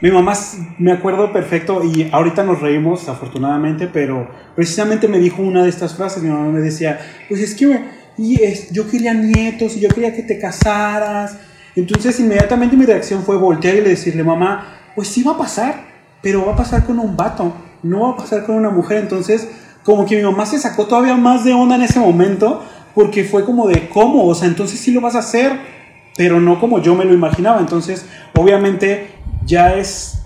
mi 0.00 0.10
mamá 0.10 0.32
me 0.78 0.92
acuerdo 0.92 1.32
perfecto 1.32 1.82
y 1.84 2.08
ahorita 2.10 2.42
nos 2.42 2.60
reímos 2.60 3.08
afortunadamente, 3.08 3.86
pero 3.86 4.28
precisamente 4.56 5.06
me 5.08 5.18
dijo 5.18 5.42
una 5.42 5.62
de 5.62 5.68
estas 5.68 5.94
frases, 5.94 6.22
mi 6.22 6.30
mamá 6.30 6.48
me 6.50 6.60
decía, 6.60 6.98
pues 7.28 7.40
es 7.40 7.54
que 7.54 7.78
y 8.18 8.42
es- 8.42 8.70
yo 8.72 8.88
quería 8.90 9.14
nietos 9.14 9.76
y 9.76 9.80
yo 9.80 9.88
quería 9.88 10.14
que 10.14 10.22
te 10.22 10.38
casaras. 10.38 11.36
Entonces 11.76 12.18
inmediatamente 12.20 12.76
mi 12.76 12.84
reacción 12.84 13.22
fue 13.22 13.36
voltear 13.36 13.76
y 13.76 13.80
decirle, 13.80 14.22
mamá, 14.24 14.78
pues 14.94 15.08
sí 15.08 15.22
va 15.22 15.32
a 15.32 15.38
pasar, 15.38 15.84
pero 16.22 16.46
va 16.46 16.52
a 16.52 16.56
pasar 16.56 16.84
con 16.84 16.98
un 16.98 17.16
vato, 17.16 17.52
no 17.82 18.02
va 18.02 18.10
a 18.10 18.16
pasar 18.16 18.44
con 18.44 18.56
una 18.56 18.70
mujer. 18.70 18.98
Entonces 18.98 19.48
como 19.82 20.06
que 20.06 20.16
mi 20.16 20.22
mamá 20.22 20.46
se 20.46 20.58
sacó 20.58 20.86
todavía 20.86 21.16
más 21.16 21.44
de 21.44 21.52
onda 21.52 21.74
en 21.74 21.82
ese 21.82 21.98
momento 21.98 22.62
porque 22.94 23.24
fue 23.24 23.44
como 23.44 23.66
de, 23.66 23.88
¿cómo? 23.88 24.26
O 24.26 24.34
sea, 24.34 24.46
entonces 24.48 24.78
sí 24.78 24.92
lo 24.92 25.00
vas 25.00 25.16
a 25.16 25.20
hacer 25.20 25.72
pero 26.16 26.40
no 26.40 26.60
como 26.60 26.80
yo 26.80 26.94
me 26.94 27.04
lo 27.04 27.14
imaginaba. 27.14 27.60
Entonces, 27.60 28.06
obviamente, 28.34 29.08
ya 29.44 29.74
es 29.74 30.22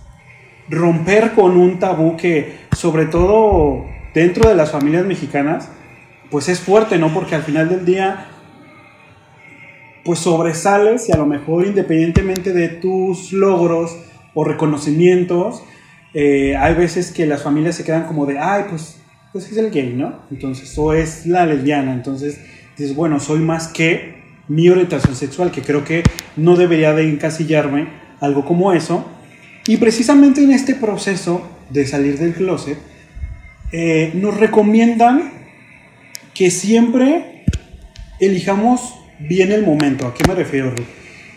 romper 0.68 1.32
con 1.32 1.56
un 1.56 1.78
tabú 1.78 2.16
que, 2.16 2.58
sobre 2.76 3.06
todo 3.06 3.84
dentro 4.14 4.48
de 4.48 4.56
las 4.56 4.70
familias 4.70 5.04
mexicanas, 5.04 5.68
pues 6.30 6.48
es 6.48 6.60
fuerte, 6.60 6.98
¿no? 6.98 7.12
Porque 7.12 7.34
al 7.34 7.42
final 7.42 7.68
del 7.68 7.84
día, 7.84 8.26
pues 10.04 10.18
sobresales 10.20 11.08
y 11.08 11.12
a 11.12 11.16
lo 11.16 11.26
mejor 11.26 11.66
independientemente 11.66 12.52
de 12.52 12.68
tus 12.68 13.32
logros 13.32 13.96
o 14.36 14.44
reconocimientos, 14.44 15.62
eh, 16.12 16.54
hay 16.56 16.74
veces 16.74 17.10
que 17.10 17.24
las 17.24 17.42
familias 17.42 17.74
se 17.74 17.84
quedan 17.84 18.04
como 18.04 18.26
de, 18.26 18.38
ay, 18.38 18.64
pues, 18.68 18.98
pues 19.32 19.50
es 19.50 19.56
el 19.56 19.70
gay, 19.70 19.94
¿no? 19.94 20.20
Entonces, 20.30 20.76
o 20.76 20.92
es 20.92 21.24
la 21.24 21.46
lesbiana. 21.46 21.94
Entonces, 21.94 22.38
dices, 22.76 22.94
bueno, 22.94 23.18
soy 23.18 23.40
más 23.40 23.68
que 23.68 24.14
mi 24.46 24.68
orientación 24.68 25.16
sexual, 25.16 25.50
que 25.50 25.62
creo 25.62 25.84
que 25.84 26.02
no 26.36 26.54
debería 26.54 26.92
de 26.92 27.08
encasillarme 27.08 27.88
algo 28.20 28.44
como 28.44 28.74
eso. 28.74 29.06
Y 29.66 29.78
precisamente 29.78 30.44
en 30.44 30.52
este 30.52 30.74
proceso 30.74 31.48
de 31.70 31.86
salir 31.86 32.18
del 32.18 32.34
closet, 32.34 32.78
eh, 33.72 34.10
nos 34.14 34.38
recomiendan 34.38 35.32
que 36.34 36.50
siempre 36.50 37.46
elijamos 38.20 38.94
bien 39.18 39.50
el 39.50 39.64
momento. 39.64 40.06
¿A 40.06 40.12
qué 40.12 40.28
me 40.28 40.34
refiero? 40.34 40.74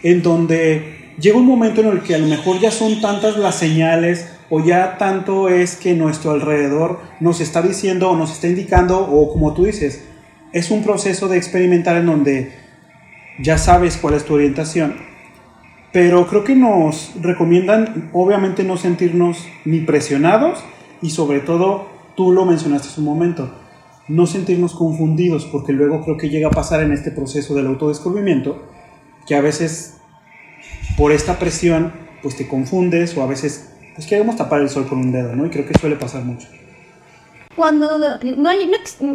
En 0.03 0.21
donde 0.21 0.98
llega 1.19 1.37
un 1.37 1.45
momento 1.45 1.81
en 1.81 1.87
el 1.87 2.01
que 2.01 2.15
a 2.15 2.17
lo 2.17 2.27
mejor 2.27 2.59
ya 2.59 2.71
son 2.71 3.01
tantas 3.01 3.37
las 3.37 3.55
señales 3.55 4.29
o 4.49 4.63
ya 4.63 4.97
tanto 4.97 5.49
es 5.49 5.75
que 5.75 5.93
nuestro 5.93 6.31
alrededor 6.31 6.99
nos 7.19 7.41
está 7.41 7.61
diciendo 7.61 8.09
o 8.09 8.15
nos 8.15 8.31
está 8.31 8.47
indicando 8.47 8.99
o 8.99 9.31
como 9.31 9.53
tú 9.53 9.65
dices, 9.65 10.05
es 10.53 10.71
un 10.71 10.83
proceso 10.83 11.27
de 11.27 11.37
experimentar 11.37 11.97
en 11.97 12.05
donde 12.07 12.53
ya 13.39 13.57
sabes 13.57 13.97
cuál 13.97 14.15
es 14.15 14.25
tu 14.25 14.33
orientación, 14.33 14.95
pero 15.91 16.27
creo 16.27 16.43
que 16.43 16.55
nos 16.55 17.13
recomiendan 17.21 18.09
obviamente 18.13 18.63
no 18.63 18.77
sentirnos 18.77 19.47
ni 19.65 19.81
presionados 19.81 20.59
y 21.01 21.11
sobre 21.11 21.39
todo, 21.39 21.87
tú 22.15 22.31
lo 22.31 22.45
mencionaste 22.45 22.89
hace 22.89 22.99
un 22.99 23.05
momento, 23.05 23.53
no 24.07 24.25
sentirnos 24.25 24.73
confundidos, 24.73 25.45
porque 25.45 25.71
luego 25.71 26.03
creo 26.03 26.17
que 26.17 26.29
llega 26.29 26.47
a 26.47 26.51
pasar 26.51 26.81
en 26.81 26.91
este 26.91 27.11
proceso 27.11 27.55
del 27.55 27.67
autodescubrimiento, 27.67 28.63
que 29.25 29.35
a 29.35 29.41
veces 29.41 29.98
por 30.97 31.11
esta 31.11 31.39
presión 31.39 31.93
pues 32.21 32.35
te 32.35 32.47
confundes 32.47 33.15
o 33.17 33.23
a 33.23 33.27
veces 33.27 33.69
pues 33.95 34.07
queremos 34.07 34.35
tapar 34.35 34.61
el 34.61 34.69
sol 34.69 34.87
con 34.87 34.99
un 34.99 35.11
dedo, 35.11 35.35
¿no? 35.35 35.45
Y 35.45 35.49
creo 35.49 35.65
que 35.65 35.77
suele 35.77 35.95
pasar 35.95 36.23
mucho. 36.23 36.47
Cuando 37.55 37.97
no 37.97 38.17
no 38.21 38.51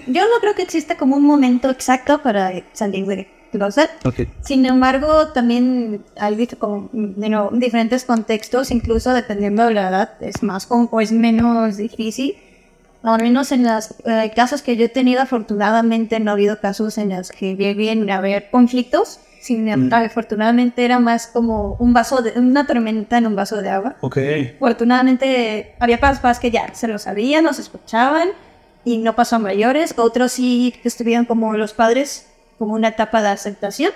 yo 0.06 0.22
no 0.22 0.40
creo 0.40 0.54
que 0.54 0.62
exista 0.62 0.96
como 0.96 1.16
un 1.16 1.24
momento 1.24 1.70
exacto 1.70 2.20
para 2.22 2.52
salir 2.72 3.06
del 3.06 3.26
closet. 3.54 3.90
Ok. 4.04 4.28
Sin 4.42 4.66
embargo, 4.66 5.28
también 5.28 6.04
hay 6.18 6.46
como, 6.58 6.90
you 6.92 7.28
know, 7.28 7.50
diferentes 7.52 8.04
contextos, 8.04 8.70
incluso 8.70 9.14
dependiendo 9.14 9.64
de 9.66 9.74
la 9.74 9.88
edad, 9.88 10.12
es 10.20 10.42
más 10.42 10.66
o 10.70 11.00
es 11.00 11.12
menos 11.12 11.76
difícil. 11.76 12.36
Al 13.02 13.22
menos 13.22 13.52
en 13.52 13.64
los 13.64 13.94
casos 14.34 14.62
que 14.62 14.76
yo 14.76 14.86
he 14.86 14.88
tenido, 14.88 15.20
afortunadamente 15.20 16.18
no 16.20 16.30
ha 16.30 16.34
habido 16.34 16.58
casos 16.60 16.98
en 16.98 17.10
los 17.10 17.30
que 17.30 17.54
lleguen 17.54 18.10
a 18.10 18.16
haber 18.16 18.50
conflictos. 18.50 19.20
Sin 19.44 19.68
embargo, 19.68 20.06
afortunadamente 20.06 20.86
era 20.86 20.98
más 20.98 21.26
como 21.26 21.76
un 21.78 21.92
vaso 21.92 22.22
de, 22.22 22.30
una 22.40 22.66
tormenta 22.66 23.18
en 23.18 23.26
un 23.26 23.36
vaso 23.36 23.60
de 23.60 23.68
agua. 23.68 23.94
Ok. 24.00 24.16
Afortunadamente 24.56 25.74
había 25.78 26.00
papás 26.00 26.40
que 26.40 26.50
ya 26.50 26.74
se 26.74 26.88
lo 26.88 26.98
sabían, 26.98 27.44
nos 27.44 27.58
escuchaban 27.58 28.30
y 28.86 28.96
no 28.96 29.14
pasó 29.14 29.36
a 29.36 29.38
mayores. 29.40 29.92
Otros 29.98 30.32
sí 30.32 30.74
estuvieron 30.82 31.26
como 31.26 31.52
los 31.58 31.74
padres, 31.74 32.26
como 32.58 32.72
una 32.72 32.88
etapa 32.88 33.20
de 33.20 33.28
aceptación. 33.28 33.92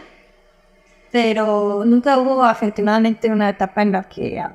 Pero 1.13 1.83
nunca 1.87 2.19
hubo 2.19 2.45
afortunadamente 2.45 3.31
una 3.31 3.49
etapa 3.49 3.81
en 3.81 3.93
la 3.93 4.03
que 4.03 4.39
ah, 4.39 4.55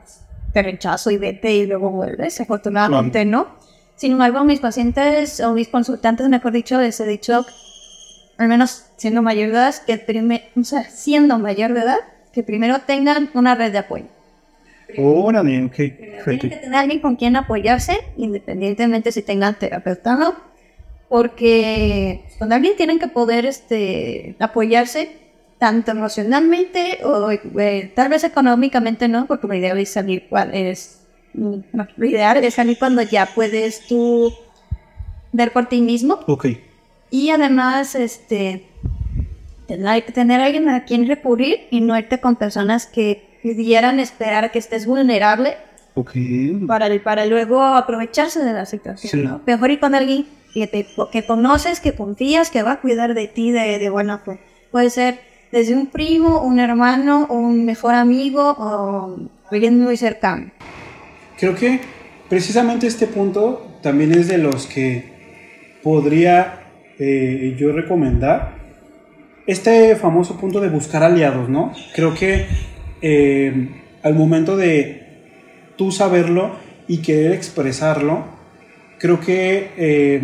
te 0.54 0.62
rechazo 0.62 1.10
y 1.10 1.18
vete 1.18 1.56
y 1.56 1.66
luego 1.66 1.90
vuelves. 1.90 2.40
Afortunadamente 2.40 3.26
no. 3.26 3.48
Sin 3.96 4.12
embargo, 4.12 4.44
mis 4.44 4.60
pacientes 4.60 5.40
o 5.40 5.54
mis 5.54 5.70
consultantes, 5.70 6.30
mejor 6.30 6.52
dicho, 6.52 6.80
les 6.80 7.00
he 7.00 7.08
dicho, 7.08 7.44
al 8.38 8.48
menos 8.48 8.86
siendo 8.98 9.22
mayor 9.22 9.50
de 9.50 9.56
edad, 9.56 9.76
que 9.86 9.98
prime- 9.98 10.50
o 10.60 10.64
sea, 10.64 10.84
siendo 10.90 11.38
mayor 11.40 11.74
de 11.74 11.82
edad, 11.82 11.98
que 12.34 12.44
primero 12.44 12.80
tengan 12.80 13.30
una 13.34 13.56
red 13.56 13.72
de 13.72 13.78
apoyo. 13.80 14.06
Órale, 14.98 15.64
ok. 15.66 15.74
Tienen 15.76 16.12
Perfecto. 16.16 16.50
que 16.50 16.56
tener 16.58 16.76
alguien 16.76 17.00
con 17.00 17.16
quien 17.16 17.36
apoyarse, 17.36 17.98
independientemente 18.18 19.12
si 19.12 19.22
tengan 19.22 19.56
terapeuta 19.58 20.16
o 20.16 20.20
no, 20.20 20.36
porque 21.10 22.26
con 22.40 22.52
alguien 22.52 22.76
tienen 22.76 23.00
que 23.00 23.08
poder 23.08 23.46
este, 23.46 24.36
apoyarse 24.40 25.18
tanto 25.60 25.92
emocionalmente 25.92 27.00
o 27.04 27.32
eh, 27.32 27.92
tal 27.96 28.10
vez 28.10 28.24
económicamente 28.24 29.08
no, 29.08 29.26
porque 29.28 29.48
lo 29.48 29.54
ideal 29.54 29.78
es 29.80 29.90
salir 29.92 30.26
cuál 30.30 30.54
es 30.54 31.00
no, 31.34 31.64
lo 31.96 32.06
ideal 32.06 32.44
es 32.44 32.56
salir 32.56 32.78
cuando 32.78 33.02
ya 33.02 33.28
puedes 33.34 33.88
tú 33.88 34.32
ver 35.32 35.52
por 35.54 35.68
ti 35.68 35.82
mismo 35.82 36.20
Ok. 36.28 36.48
Y 37.14 37.30
además 37.30 37.94
este 37.94 38.66
tener, 39.68 40.02
tener 40.14 40.42
alguien 40.42 40.68
a 40.68 40.84
quien 40.84 41.08
recurrir 41.08 41.68
y 41.70 41.80
no 41.80 41.96
irte 41.96 42.20
con 42.20 42.38
personas 42.38 42.88
que 42.88 43.38
pudieran 43.44 44.00
esperar 44.00 44.52
que 44.52 44.58
estés 44.58 44.88
vulnerable 44.88 45.56
Ok. 45.94 46.14
para, 46.66 46.90
para 47.04 47.28
luego 47.28 47.62
aprovecharse 47.62 48.44
de 48.44 48.52
la 48.52 48.66
situación. 48.66 49.12
Sí. 49.12 49.18
¿no? 49.28 49.42
Mejor 49.46 49.70
ir 49.70 49.80
con 49.80 49.94
alguien 49.94 50.26
que, 50.56 50.66
te, 50.66 50.88
que 51.12 51.24
conoces, 51.24 51.80
que 51.80 51.94
confías, 51.94 52.50
que 52.50 52.64
va 52.64 52.72
a 52.72 52.82
cuidar 52.82 53.14
de 53.14 53.28
ti 53.28 53.52
de, 53.52 53.78
de 53.78 53.90
buena 53.92 54.18
fe. 54.18 54.40
Puede 54.72 54.90
ser 54.90 55.20
desde 55.52 55.76
un 55.76 55.86
primo, 55.86 56.42
un 56.42 56.60
hermano, 56.60 57.28
un 57.30 57.64
mejor 57.64 57.94
amigo 57.94 58.56
o 58.58 59.20
alguien 59.52 59.80
muy 59.80 59.98
cercano. 59.98 60.50
Creo 61.38 61.54
que 61.54 61.80
precisamente 62.28 62.88
este 62.88 63.06
punto 63.06 63.68
también 63.84 64.14
es 64.14 64.28
de 64.30 64.40
los 64.40 64.66
que 64.66 65.78
podría 65.84 66.63
eh, 67.00 67.56
yo 67.58 67.72
recomendar. 67.72 68.62
Este 69.46 69.96
famoso 69.96 70.38
punto 70.38 70.62
de 70.62 70.70
buscar 70.70 71.04
aliados, 71.04 71.50
¿no? 71.50 71.74
Creo 71.94 72.14
que 72.14 72.46
eh, 73.02 73.70
al 74.02 74.16
momento 74.16 74.56
de 74.56 75.04
tú 75.76 75.92
saberlo 75.92 76.56
y 76.88 76.98
querer 76.98 77.34
expresarlo, 77.34 78.26
creo 79.00 79.20
que 79.20 79.72
eh, 79.78 80.22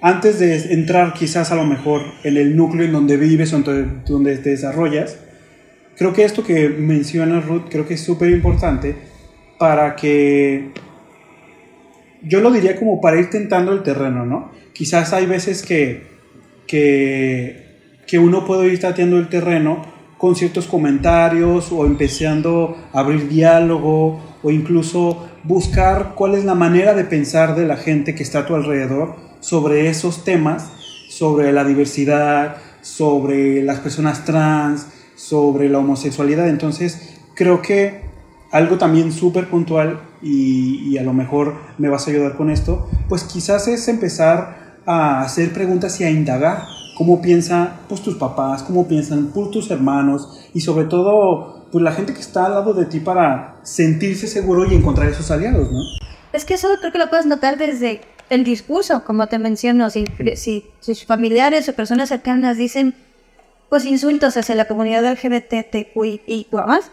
antes 0.00 0.38
de 0.38 0.72
entrar 0.72 1.14
quizás 1.14 1.52
a 1.52 1.54
lo 1.56 1.64
mejor 1.64 2.02
en 2.24 2.36
el 2.36 2.56
núcleo 2.56 2.84
en 2.84 2.92
donde 2.92 3.16
vives 3.16 3.52
o 3.52 3.60
donde 3.60 4.38
te 4.38 4.50
desarrollas, 4.50 5.18
creo 5.96 6.12
que 6.12 6.24
esto 6.24 6.42
que 6.44 6.68
menciona 6.68 7.40
Ruth, 7.40 7.68
creo 7.70 7.86
que 7.86 7.94
es 7.94 8.00
súper 8.00 8.30
importante 8.30 8.96
para 9.58 9.96
que 9.96 10.72
yo 12.22 12.40
lo 12.40 12.50
diría 12.50 12.76
como 12.76 13.00
para 13.00 13.18
ir 13.18 13.30
tentando 13.30 13.72
el 13.72 13.82
terreno, 13.82 14.24
¿no? 14.24 14.50
Quizás 14.72 15.12
hay 15.12 15.26
veces 15.26 15.62
que, 15.62 16.06
que, 16.66 18.18
uno 18.18 18.44
puede 18.44 18.72
ir 18.72 18.80
tateando 18.80 19.18
el 19.18 19.28
terreno 19.28 19.82
con 20.18 20.36
ciertos 20.36 20.66
comentarios 20.66 21.70
o 21.72 21.84
empezando 21.84 22.76
a 22.92 23.00
abrir 23.00 23.28
diálogo 23.28 24.20
o 24.42 24.50
incluso 24.50 25.28
buscar 25.44 26.14
cuál 26.14 26.34
es 26.34 26.44
la 26.44 26.54
manera 26.54 26.94
de 26.94 27.04
pensar 27.04 27.54
de 27.54 27.66
la 27.66 27.76
gente 27.76 28.14
que 28.14 28.22
está 28.22 28.40
a 28.40 28.46
tu 28.46 28.54
alrededor 28.54 29.16
sobre 29.40 29.88
esos 29.88 30.24
temas, 30.24 30.72
sobre 31.08 31.52
la 31.52 31.64
diversidad, 31.64 32.56
sobre 32.80 33.62
las 33.62 33.80
personas 33.80 34.24
trans, 34.24 34.88
sobre 35.14 35.68
la 35.68 35.78
homosexualidad. 35.78 36.48
Entonces, 36.48 37.20
creo 37.34 37.60
que 37.60 38.05
algo 38.50 38.78
también 38.78 39.12
súper 39.12 39.48
puntual 39.48 40.00
y, 40.22 40.88
y, 40.88 40.98
a 40.98 41.02
lo 41.02 41.12
mejor 41.12 41.54
me 41.78 41.88
vas 41.88 42.06
a 42.06 42.10
ayudar 42.10 42.36
con 42.36 42.50
esto, 42.50 42.88
pues 43.08 43.24
quizás 43.24 43.68
es 43.68 43.88
empezar 43.88 44.80
a 44.86 45.22
hacer 45.22 45.52
preguntas 45.52 46.00
y 46.00 46.04
a 46.04 46.10
indagar 46.10 46.64
cómo 46.96 47.20
piensan 47.20 47.80
pues, 47.88 48.00
tus 48.02 48.16
papás, 48.16 48.62
cómo 48.62 48.88
piensan 48.88 49.30
pues, 49.32 49.50
tus 49.50 49.70
hermanos 49.70 50.48
y 50.54 50.60
sobre 50.60 50.86
todo 50.86 51.66
pues, 51.70 51.84
la 51.84 51.92
gente 51.92 52.14
que 52.14 52.20
está 52.20 52.46
al 52.46 52.52
lado 52.52 52.72
de 52.72 52.86
ti 52.86 53.00
para 53.00 53.56
sentirse 53.62 54.26
seguro 54.26 54.64
y 54.64 54.74
encontrar 54.74 55.08
esos 55.08 55.30
aliados, 55.30 55.70
¿no? 55.70 55.80
Es 56.32 56.44
que 56.44 56.54
eso 56.54 56.68
creo 56.80 56.92
que 56.92 56.98
lo 56.98 57.08
puedes 57.08 57.26
notar 57.26 57.58
desde 57.58 58.00
el 58.30 58.44
discurso, 58.44 59.04
como 59.04 59.26
te 59.26 59.38
menciono, 59.38 59.90
si, 59.90 60.04
si 60.34 60.64
sus 60.80 61.04
familiares 61.04 61.68
o 61.68 61.74
personas 61.74 62.08
cercanas 62.08 62.56
dicen 62.56 62.94
pues 63.68 63.84
insultos 63.84 64.36
hacia 64.36 64.54
la 64.54 64.66
comunidad 64.66 65.04
LGBTQI 65.04 66.22
y 66.26 66.46
más, 66.52 66.90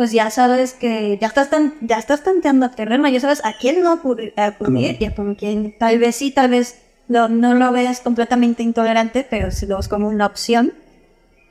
pues 0.00 0.12
ya 0.12 0.30
sabes 0.30 0.72
que 0.72 1.18
ya 1.20 1.26
estás 1.26 1.50
tan, 1.50 1.74
ya 1.82 1.98
estás 1.98 2.24
tanteando 2.24 2.70
terreno, 2.70 3.06
ya 3.06 3.20
sabes 3.20 3.44
a 3.44 3.52
quién 3.58 3.82
no 3.82 4.00
y 4.16 5.04
a 5.04 5.14
con 5.14 5.34
quién 5.34 5.76
tal 5.78 5.98
vez 5.98 6.16
sí, 6.16 6.30
tal 6.30 6.48
vez 6.48 6.80
no, 7.08 7.28
no 7.28 7.52
lo 7.52 7.70
veas 7.70 8.00
completamente 8.00 8.62
intolerante, 8.62 9.26
pero 9.28 9.50
si 9.50 9.66
lo 9.66 9.76
ves 9.76 9.88
como 9.88 10.08
una 10.08 10.24
opción, 10.24 10.72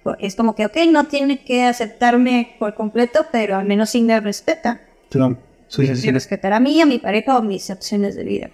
pues 0.02 0.16
es 0.20 0.36
como 0.36 0.56
que, 0.56 0.66
ok, 0.66 0.78
no 0.92 1.04
tiene 1.04 1.44
que 1.44 1.62
aceptarme 1.64 2.56
por 2.58 2.74
completo, 2.74 3.28
pero 3.32 3.56
al 3.56 3.68
menos 3.68 3.92
sí 3.92 4.02
me 4.02 4.20
respeta. 4.20 4.82
Claro. 5.12 5.38
Sí, 5.68 5.86
sí, 5.86 5.96
sí. 5.96 6.10
respetar 6.10 6.52
a 6.52 6.60
mí, 6.60 6.82
a 6.82 6.88
mi 6.88 6.98
pareja 6.98 7.38
o 7.38 7.44
mis 7.44 7.70
opciones 7.70 8.16
de 8.16 8.24
vida. 8.24 8.50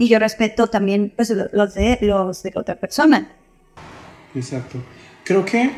Y 0.00 0.08
yo 0.08 0.18
respeto 0.18 0.66
también 0.66 1.12
pues, 1.14 1.32
los, 1.52 1.74
de, 1.74 1.98
los 2.00 2.42
de 2.42 2.52
otra 2.56 2.74
persona. 2.74 3.30
Exacto. 4.34 4.78
Creo 5.22 5.44
que 5.44 5.70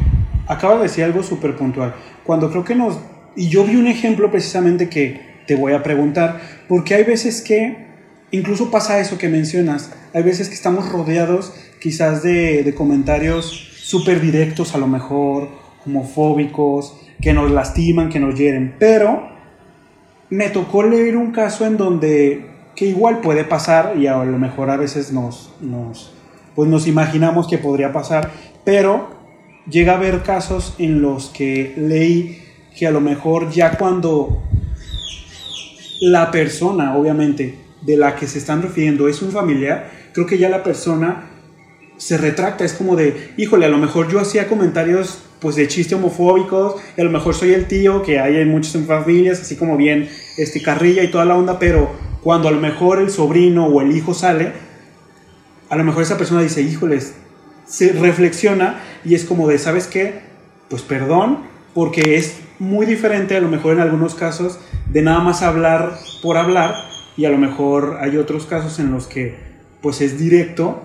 acaba 0.48 0.76
de 0.76 0.84
decir 0.84 1.04
algo 1.04 1.22
súper 1.22 1.54
puntual. 1.58 1.94
Cuando 2.24 2.48
creo 2.48 2.64
que 2.64 2.74
nos... 2.74 2.98
Y 3.40 3.48
yo 3.48 3.64
vi 3.64 3.76
un 3.76 3.86
ejemplo 3.86 4.30
precisamente 4.30 4.90
que 4.90 5.18
te 5.46 5.54
voy 5.54 5.72
a 5.72 5.82
preguntar, 5.82 6.42
porque 6.68 6.94
hay 6.94 7.04
veces 7.04 7.40
que 7.40 7.86
incluso 8.32 8.70
pasa 8.70 9.00
eso 9.00 9.16
que 9.16 9.30
mencionas. 9.30 9.94
Hay 10.12 10.22
veces 10.22 10.50
que 10.50 10.54
estamos 10.54 10.92
rodeados 10.92 11.54
quizás 11.80 12.22
de, 12.22 12.70
comentarios 12.76 13.46
súper 13.46 14.20
directos 14.20 14.74
a 14.74 14.78
lo 14.78 14.86
mejor, 14.86 15.48
homofóbicos, 15.86 17.00
que 17.18 17.32
nos 17.32 17.50
lastiman, 17.50 18.10
que 18.10 18.20
nos 18.20 18.38
hieren. 18.38 18.74
Pero 18.78 19.30
me 20.28 20.50
tocó 20.50 20.82
leer 20.82 21.16
un 21.16 21.32
caso 21.32 21.64
en 21.64 21.78
donde, 21.78 22.44
que 22.76 22.88
igual 22.88 23.22
puede 23.22 23.44
pasar 23.44 23.94
y 23.96 24.06
a 24.06 24.22
lo 24.22 24.38
mejor 24.38 24.68
a 24.68 24.76
veces 24.76 25.14
nos, 25.14 25.54
nos, 25.62 26.12
pues 26.54 26.68
nos 26.68 26.86
imaginamos 26.86 27.48
que 27.48 27.56
podría 27.56 27.90
pasar, 27.90 28.32
pero 28.66 29.08
llega 29.66 29.94
a 29.94 29.96
haber 29.96 30.24
casos 30.24 30.74
en 30.76 31.00
los 31.00 31.30
que 31.30 31.72
leí 31.78 32.49
que 32.80 32.86
a 32.86 32.90
lo 32.90 33.02
mejor 33.02 33.50
ya 33.50 33.72
cuando 33.76 34.42
la 36.00 36.30
persona, 36.30 36.96
obviamente, 36.96 37.58
de 37.82 37.98
la 37.98 38.16
que 38.16 38.26
se 38.26 38.38
están 38.38 38.62
refiriendo 38.62 39.06
es 39.06 39.20
un 39.20 39.32
familiar, 39.32 39.90
creo 40.14 40.24
que 40.24 40.38
ya 40.38 40.48
la 40.48 40.62
persona 40.62 41.28
se 41.98 42.16
retracta, 42.16 42.64
es 42.64 42.72
como 42.72 42.96
de, 42.96 43.34
híjole, 43.36 43.66
a 43.66 43.68
lo 43.68 43.76
mejor 43.76 44.10
yo 44.10 44.18
hacía 44.18 44.48
comentarios 44.48 45.18
pues 45.40 45.56
de 45.56 45.68
chiste 45.68 45.94
homofóbicos, 45.94 46.76
y 46.96 47.02
a 47.02 47.04
lo 47.04 47.10
mejor 47.10 47.34
soy 47.34 47.52
el 47.52 47.66
tío 47.66 48.02
que 48.02 48.18
hay 48.18 48.38
en 48.38 48.48
muchas 48.50 48.82
familias, 48.86 49.42
así 49.42 49.56
como 49.56 49.76
bien 49.76 50.08
este 50.38 50.62
carrilla 50.62 51.02
y 51.02 51.10
toda 51.10 51.26
la 51.26 51.36
onda, 51.36 51.58
pero 51.58 51.90
cuando 52.22 52.48
a 52.48 52.50
lo 52.50 52.62
mejor 52.62 52.98
el 52.98 53.10
sobrino 53.10 53.66
o 53.66 53.82
el 53.82 53.94
hijo 53.94 54.14
sale, 54.14 54.52
a 55.68 55.76
lo 55.76 55.84
mejor 55.84 56.02
esa 56.02 56.16
persona 56.16 56.40
dice, 56.40 56.62
híjoles, 56.62 57.12
se 57.66 57.92
reflexiona 57.92 58.80
y 59.04 59.14
es 59.16 59.26
como 59.26 59.48
de, 59.48 59.58
¿sabes 59.58 59.86
qué? 59.86 60.20
Pues 60.70 60.80
perdón, 60.80 61.40
porque 61.74 62.16
es 62.16 62.48
muy 62.60 62.86
diferente 62.86 63.36
a 63.36 63.40
lo 63.40 63.48
mejor 63.48 63.72
en 63.72 63.80
algunos 63.80 64.14
casos 64.14 64.60
de 64.92 65.02
nada 65.02 65.18
más 65.20 65.42
hablar 65.42 65.98
por 66.22 66.36
hablar 66.36 66.74
y 67.16 67.24
a 67.24 67.30
lo 67.30 67.38
mejor 67.38 67.98
hay 68.00 68.16
otros 68.16 68.46
casos 68.46 68.78
en 68.78 68.92
los 68.92 69.06
que 69.06 69.34
pues 69.80 70.00
es 70.00 70.18
directo 70.18 70.82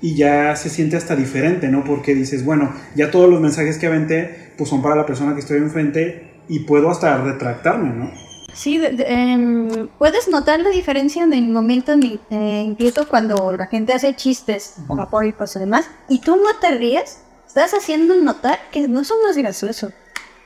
y 0.00 0.16
ya 0.16 0.54
se 0.56 0.68
siente 0.68 0.96
hasta 0.96 1.14
diferente, 1.14 1.68
¿no? 1.68 1.84
Porque 1.84 2.14
dices, 2.14 2.44
bueno, 2.44 2.74
ya 2.96 3.12
todos 3.12 3.30
los 3.30 3.40
mensajes 3.40 3.78
que 3.78 3.86
aventé 3.86 4.52
pues 4.58 4.68
son 4.68 4.82
para 4.82 4.96
la 4.96 5.06
persona 5.06 5.32
que 5.32 5.40
estoy 5.40 5.58
enfrente 5.58 6.42
y 6.48 6.60
puedo 6.60 6.90
hasta 6.90 7.16
retractarme, 7.18 7.94
¿no? 7.94 8.10
Sí, 8.52 8.78
de, 8.78 8.90
de, 8.90 9.04
eh, 9.08 9.88
puedes 9.98 10.28
notar 10.28 10.60
la 10.60 10.70
diferencia 10.70 11.22
en 11.22 11.32
el 11.32 11.48
momento, 11.48 11.92
en, 11.92 12.20
eh, 12.30 12.64
incluso 12.66 13.08
cuando 13.08 13.56
la 13.56 13.66
gente 13.66 13.94
hace 13.94 14.14
chistes 14.14 14.74
homofóbicos 14.88 15.56
y 15.56 15.60
demás, 15.60 15.88
y 16.08 16.20
tú 16.20 16.36
no 16.36 16.58
te 16.60 16.72
ríes, 16.76 17.22
estás 17.46 17.72
haciendo 17.72 18.14
notar 18.16 18.58
que 18.70 18.88
no 18.88 19.04
son 19.04 19.22
más 19.22 19.36
gracioso, 19.38 19.92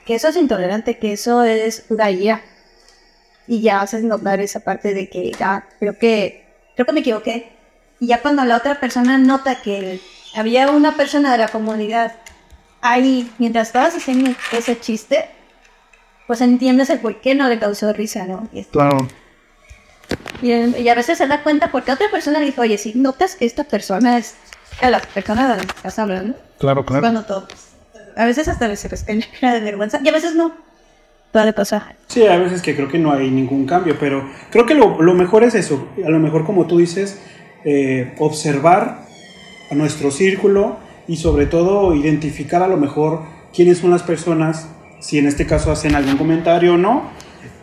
que 0.06 0.14
eso 0.14 0.28
es 0.28 0.36
intolerante, 0.36 0.98
que 0.98 1.12
eso 1.12 1.42
es 1.44 1.84
guía. 1.90 2.40
Y 3.48 3.60
ya 3.60 3.80
haces 3.82 4.02
notar 4.02 4.40
esa 4.40 4.60
parte 4.60 4.94
de 4.94 5.08
que 5.10 5.32
ya 5.32 5.66
creo 5.78 5.98
que 5.98 6.46
creo 6.74 6.86
que 6.86 6.92
me 6.92 7.00
equivoqué. 7.00 7.52
Y 8.00 8.06
ya 8.08 8.22
cuando 8.22 8.44
la 8.44 8.56
otra 8.56 8.80
persona 8.80 9.18
nota 9.18 9.60
que 9.62 10.00
había 10.34 10.70
una 10.70 10.96
persona 10.96 11.32
de 11.32 11.38
la 11.38 11.48
comunidad 11.48 12.14
ahí 12.82 13.30
mientras 13.38 13.68
estabas 13.68 13.96
haciendo 13.96 14.30
ese 14.52 14.78
chiste, 14.78 15.28
pues 16.26 16.40
entiendes 16.40 16.90
el 16.90 17.00
por 17.00 17.20
qué 17.20 17.34
no 17.34 17.48
le 17.48 17.58
causó 17.58 17.92
risa, 17.92 18.26
¿no? 18.26 18.48
Y, 18.52 18.64
Claro. 18.64 19.08
y, 20.42 20.52
y 20.52 20.88
a 20.88 20.94
veces 20.94 21.18
se 21.18 21.26
da 21.26 21.42
cuenta 21.42 21.70
porque 21.72 21.92
otra 21.92 22.10
persona 22.10 22.40
dijo, 22.40 22.62
oye, 22.62 22.78
si 22.78 22.94
notas 22.94 23.34
que 23.36 23.44
esta 23.46 23.64
persona 23.64 24.18
es 24.18 24.34
a 24.82 24.90
la 24.90 25.00
persona 25.00 25.48
de 25.48 25.56
la 25.56 25.62
que 25.64 25.76
estás 25.76 25.98
hablando, 25.98 26.36
Claro, 26.58 26.84
claro. 26.84 27.00
cuando 27.02 27.24
todo. 27.24 27.48
A 28.16 28.24
veces 28.24 28.48
hasta 28.48 28.66
les 28.66 28.82
cae 29.40 29.54
de 29.54 29.60
vergüenza 29.60 30.00
y 30.02 30.08
a 30.08 30.12
veces 30.12 30.34
no. 30.34 30.52
Puede 31.32 31.52
pasar. 31.52 31.96
Sí, 32.06 32.22
hay 32.22 32.40
veces 32.40 32.62
que 32.62 32.74
creo 32.74 32.88
que 32.88 32.98
no 32.98 33.12
hay 33.12 33.30
ningún 33.30 33.66
cambio, 33.66 33.96
pero 34.00 34.26
creo 34.50 34.64
que 34.64 34.74
lo, 34.74 35.02
lo 35.02 35.14
mejor 35.14 35.44
es 35.44 35.54
eso. 35.54 35.86
A 36.04 36.08
lo 36.08 36.18
mejor, 36.18 36.46
como 36.46 36.66
tú 36.66 36.78
dices, 36.78 37.20
eh, 37.64 38.14
observar 38.18 39.02
a 39.70 39.74
nuestro 39.74 40.10
círculo 40.10 40.76
y 41.08 41.16
sobre 41.16 41.46
todo 41.46 41.94
identificar 41.94 42.62
a 42.62 42.68
lo 42.68 42.76
mejor 42.76 43.22
quiénes 43.52 43.78
son 43.78 43.90
las 43.90 44.02
personas, 44.02 44.68
si 45.00 45.18
en 45.18 45.26
este 45.26 45.46
caso 45.46 45.70
hacen 45.70 45.94
algún 45.94 46.16
comentario 46.16 46.74
o 46.74 46.76
no, 46.78 47.10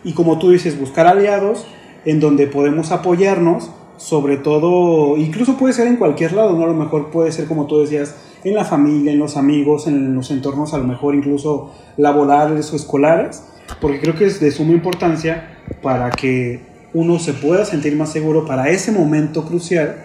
y 0.04 0.12
como 0.12 0.38
tú 0.38 0.50
dices, 0.50 0.78
buscar 0.78 1.06
aliados 1.06 1.66
en 2.04 2.20
donde 2.20 2.46
podemos 2.46 2.92
apoyarnos, 2.92 3.70
sobre 3.96 4.36
todo, 4.36 5.16
incluso 5.16 5.56
puede 5.56 5.72
ser 5.72 5.86
en 5.86 5.96
cualquier 5.96 6.32
lado, 6.32 6.52
¿no? 6.52 6.64
A 6.64 6.68
lo 6.68 6.74
mejor 6.74 7.10
puede 7.10 7.32
ser 7.32 7.46
como 7.46 7.66
tú 7.66 7.80
decías, 7.80 8.14
en 8.44 8.54
la 8.54 8.64
familia, 8.64 9.12
en 9.12 9.18
los 9.18 9.36
amigos, 9.36 9.86
en 9.86 10.14
los 10.14 10.30
entornos 10.30 10.74
a 10.74 10.78
lo 10.78 10.84
mejor 10.84 11.14
incluso 11.14 11.72
laborales 11.96 12.72
o 12.72 12.76
escolares, 12.76 13.42
porque 13.80 14.00
creo 14.00 14.14
que 14.14 14.26
es 14.26 14.38
de 14.38 14.50
suma 14.50 14.72
importancia 14.72 15.58
para 15.82 16.10
que 16.10 16.60
uno 16.92 17.18
se 17.18 17.32
pueda 17.32 17.64
sentir 17.64 17.96
más 17.96 18.12
seguro 18.12 18.44
para 18.46 18.68
ese 18.68 18.92
momento 18.92 19.44
crucial, 19.44 19.96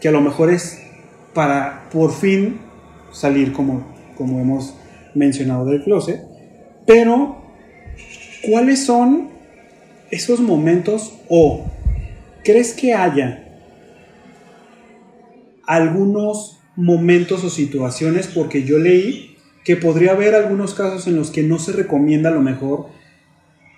que 0.00 0.08
a 0.08 0.12
lo 0.12 0.20
mejor 0.20 0.50
es 0.50 0.82
para 1.32 1.88
por 1.92 2.12
fin 2.12 2.60
salir 3.12 3.52
como, 3.52 3.84
como 4.16 4.40
hemos 4.40 4.74
mencionado 5.14 5.64
del 5.64 5.82
closet, 5.82 6.20
pero 6.86 7.36
¿cuáles 8.48 8.84
son 8.84 9.30
esos 10.10 10.40
momentos 10.40 11.14
o 11.28 11.64
crees 12.44 12.74
que 12.74 12.94
haya 12.94 13.44
algunos 15.66 16.55
momentos 16.76 17.42
o 17.42 17.50
situaciones, 17.50 18.28
porque 18.28 18.62
yo 18.62 18.78
leí 18.78 19.36
que 19.64 19.76
podría 19.76 20.12
haber 20.12 20.34
algunos 20.34 20.74
casos 20.74 21.06
en 21.06 21.16
los 21.16 21.30
que 21.30 21.42
no 21.42 21.58
se 21.58 21.72
recomienda 21.72 22.30
a 22.30 22.32
lo 22.32 22.40
mejor 22.40 22.86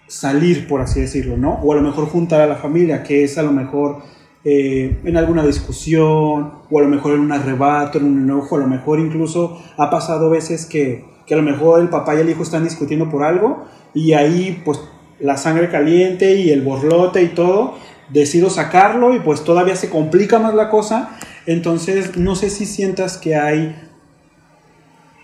salir, 0.07 0.67
por 0.67 0.81
así 0.81 1.01
decirlo, 1.01 1.37
¿no? 1.37 1.55
O 1.63 1.73
a 1.73 1.77
lo 1.77 1.83
mejor 1.83 2.07
juntar 2.09 2.41
a 2.41 2.47
la 2.47 2.57
familia, 2.57 3.03
que 3.03 3.25
es 3.25 3.39
a 3.39 3.43
lo 3.43 3.53
mejor 3.53 4.03
eh, 4.45 4.99
en 5.05 5.17
alguna 5.17 5.45
discusión, 5.47 6.53
o 6.71 6.79
a 6.79 6.83
lo 6.83 6.89
mejor 6.89 7.15
en 7.15 7.21
un 7.21 7.33
arrebato, 7.33 7.99
en 7.99 8.05
un 8.05 8.23
enojo, 8.23 8.57
a 8.57 8.61
lo 8.61 8.67
mejor 8.67 9.01
incluso 9.01 9.63
ha 9.77 9.91
pasado 9.91 10.31
veces 10.31 10.67
que, 10.67 11.05
que 11.27 11.35
a 11.35 11.37
lo 11.37 11.43
mejor 11.43 11.81
el 11.81 11.89
papá 11.89 12.17
y 12.17 12.21
el 12.21 12.31
hijo 12.31 12.43
están 12.43 12.65
discutiendo 12.65 13.09
por 13.11 13.23
algo, 13.23 13.65
y 13.95 14.13
ahí 14.13 14.61
pues 14.65 14.81
la 15.21 15.37
sangre 15.37 15.69
caliente 15.69 16.35
y 16.37 16.51
el 16.51 16.63
borlote 16.63 17.23
y 17.23 17.29
todo, 17.29 17.75
decido 18.11 18.51
sacarlo 18.51 19.15
y 19.15 19.21
pues 19.21 19.45
todavía 19.45 19.77
se 19.77 19.91
complica 19.91 20.39
más 20.39 20.55
la 20.55 20.71
cosa, 20.71 21.19
entonces 21.49 22.19
no 22.19 22.37
sé 22.37 22.51
si 22.51 22.67
sientas 22.67 23.17
que 23.17 23.35
hay 23.35 23.75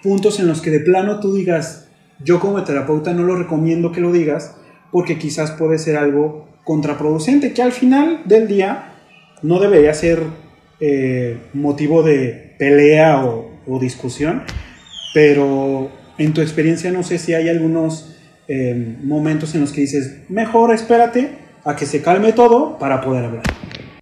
puntos 0.03 0.41
en 0.41 0.47
los 0.47 0.63
que 0.63 0.71
de 0.71 0.81
plano 0.81 1.21
tú 1.21 1.35
digas, 1.35 1.89
yo 2.19 2.41
como 2.41 2.65
terapeuta 2.65 3.13
no 3.13 3.25
lo 3.25 3.37
recomiendo 3.37 3.93
que 3.93 4.01
lo 4.01 4.11
digas, 4.11 4.57
porque 4.91 5.19
quizás 5.19 5.51
puede 5.51 5.77
ser 5.77 5.99
algo 5.99 6.49
contraproducente, 6.65 7.53
que 7.53 7.61
al 7.61 7.73
final 7.73 8.23
del 8.25 8.49
día 8.49 8.95
no 9.43 9.61
debería 9.61 9.93
ser 9.93 10.23
eh, 10.81 11.37
motivo 11.53 12.03
de 12.03 12.55
pelea 12.59 13.23
o, 13.23 13.51
discusión, 13.79 14.45
pero 15.13 15.91
en 16.17 16.33
tu 16.33 16.41
experiencia 16.41 16.91
no 16.91 17.03
sé 17.03 17.19
si 17.19 17.35
hay 17.35 17.51
algunos 17.51 18.17
eh, 18.49 18.97
momentos 19.03 19.55
en 19.55 19.61
los 19.61 19.73
que 19.73 19.83
dices, 19.83 20.23
mejor 20.31 20.73
espérate 20.73 21.33
a 21.65 21.77
que 21.77 21.85
se 21.85 22.01
calme 22.01 22.33
todo 22.33 22.79
para 22.79 23.03
poder 23.03 23.27
hablar. 23.27 23.43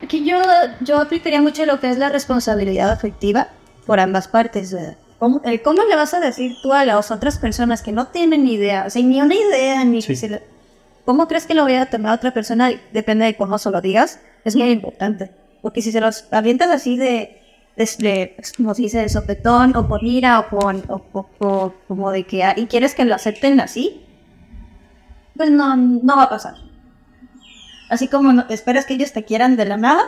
Aquí 0.03 0.25
yo, 0.25 0.39
yo 0.81 0.99
aplicaría 1.01 1.41
mucho 1.41 1.65
lo 1.67 1.79
que 1.81 1.91
es 1.91 1.99
la 1.99 2.09
responsabilidad 2.09 2.91
afectiva 2.91 3.49
por 3.87 4.01
ambas 4.01 4.29
partes. 4.29 4.73
¿verdad? 4.73 4.97
¿Cómo, 5.19 5.41
¿Cómo 5.65 5.83
le 5.85 5.97
vas 5.97 6.15
a 6.15 6.21
decir 6.21 6.57
tú 6.63 6.73
a 6.73 6.85
las 6.85 7.11
otras 7.11 7.39
personas 7.39 7.83
que 7.83 7.93
no 7.93 8.09
tienen 8.09 8.45
ni 8.45 8.55
idea, 8.55 8.85
o 8.87 8.91
sea, 8.91 9.03
ni 9.03 9.21
una 9.21 9.35
idea, 9.35 9.85
ni 9.85 10.03
Sí. 10.03 10.17
¿Cómo 11.05 11.27
crees 11.29 11.47
que 11.47 11.55
lo 11.55 11.65
vaya 11.65 11.83
a 11.83 11.87
tomar 11.87 12.15
otra 12.15 12.33
persona? 12.33 12.71
Depende 12.93 13.25
de 13.25 13.37
cómo 13.37 13.59
se 13.59 13.71
lo 13.71 13.81
digas. 13.81 14.21
Es 14.45 14.55
muy 14.57 14.71
importante. 14.71 15.31
Porque 15.61 15.83
si 15.83 15.91
se 15.93 16.01
los 16.01 16.25
avientas 16.33 16.71
así 16.71 16.97
de, 16.97 17.41
de, 17.77 17.89
de- 17.99 18.37
como 18.57 18.75
se 18.75 18.83
dice, 18.83 18.99
de 18.99 19.09
sopetón, 19.09 19.75
o 19.77 19.87
por 19.89 20.03
ira, 20.05 20.39
o 20.41 20.49
por, 20.49 20.77
o, 20.89 21.05
o- 21.13 21.27
o 21.41 21.75
como 21.89 22.11
de 22.13 22.25
que, 22.25 22.45
ah, 22.45 22.55
y 22.57 22.67
quieres 22.67 22.95
que 22.95 23.05
lo 23.05 23.15
acepten 23.17 23.61
así, 23.61 24.05
pues 25.37 25.51
no, 25.51 25.77
no 25.77 26.17
va 26.17 26.25
a 26.25 26.29
pasar. 26.31 26.55
Así 27.93 28.09
como 28.09 28.33
no- 28.33 28.47
esperas 28.49 28.87
que 28.87 28.95
ellos 28.95 29.13
te 29.13 29.23
quieran 29.25 29.57
de 29.57 29.65
la 29.67 29.77
nada, 29.77 30.03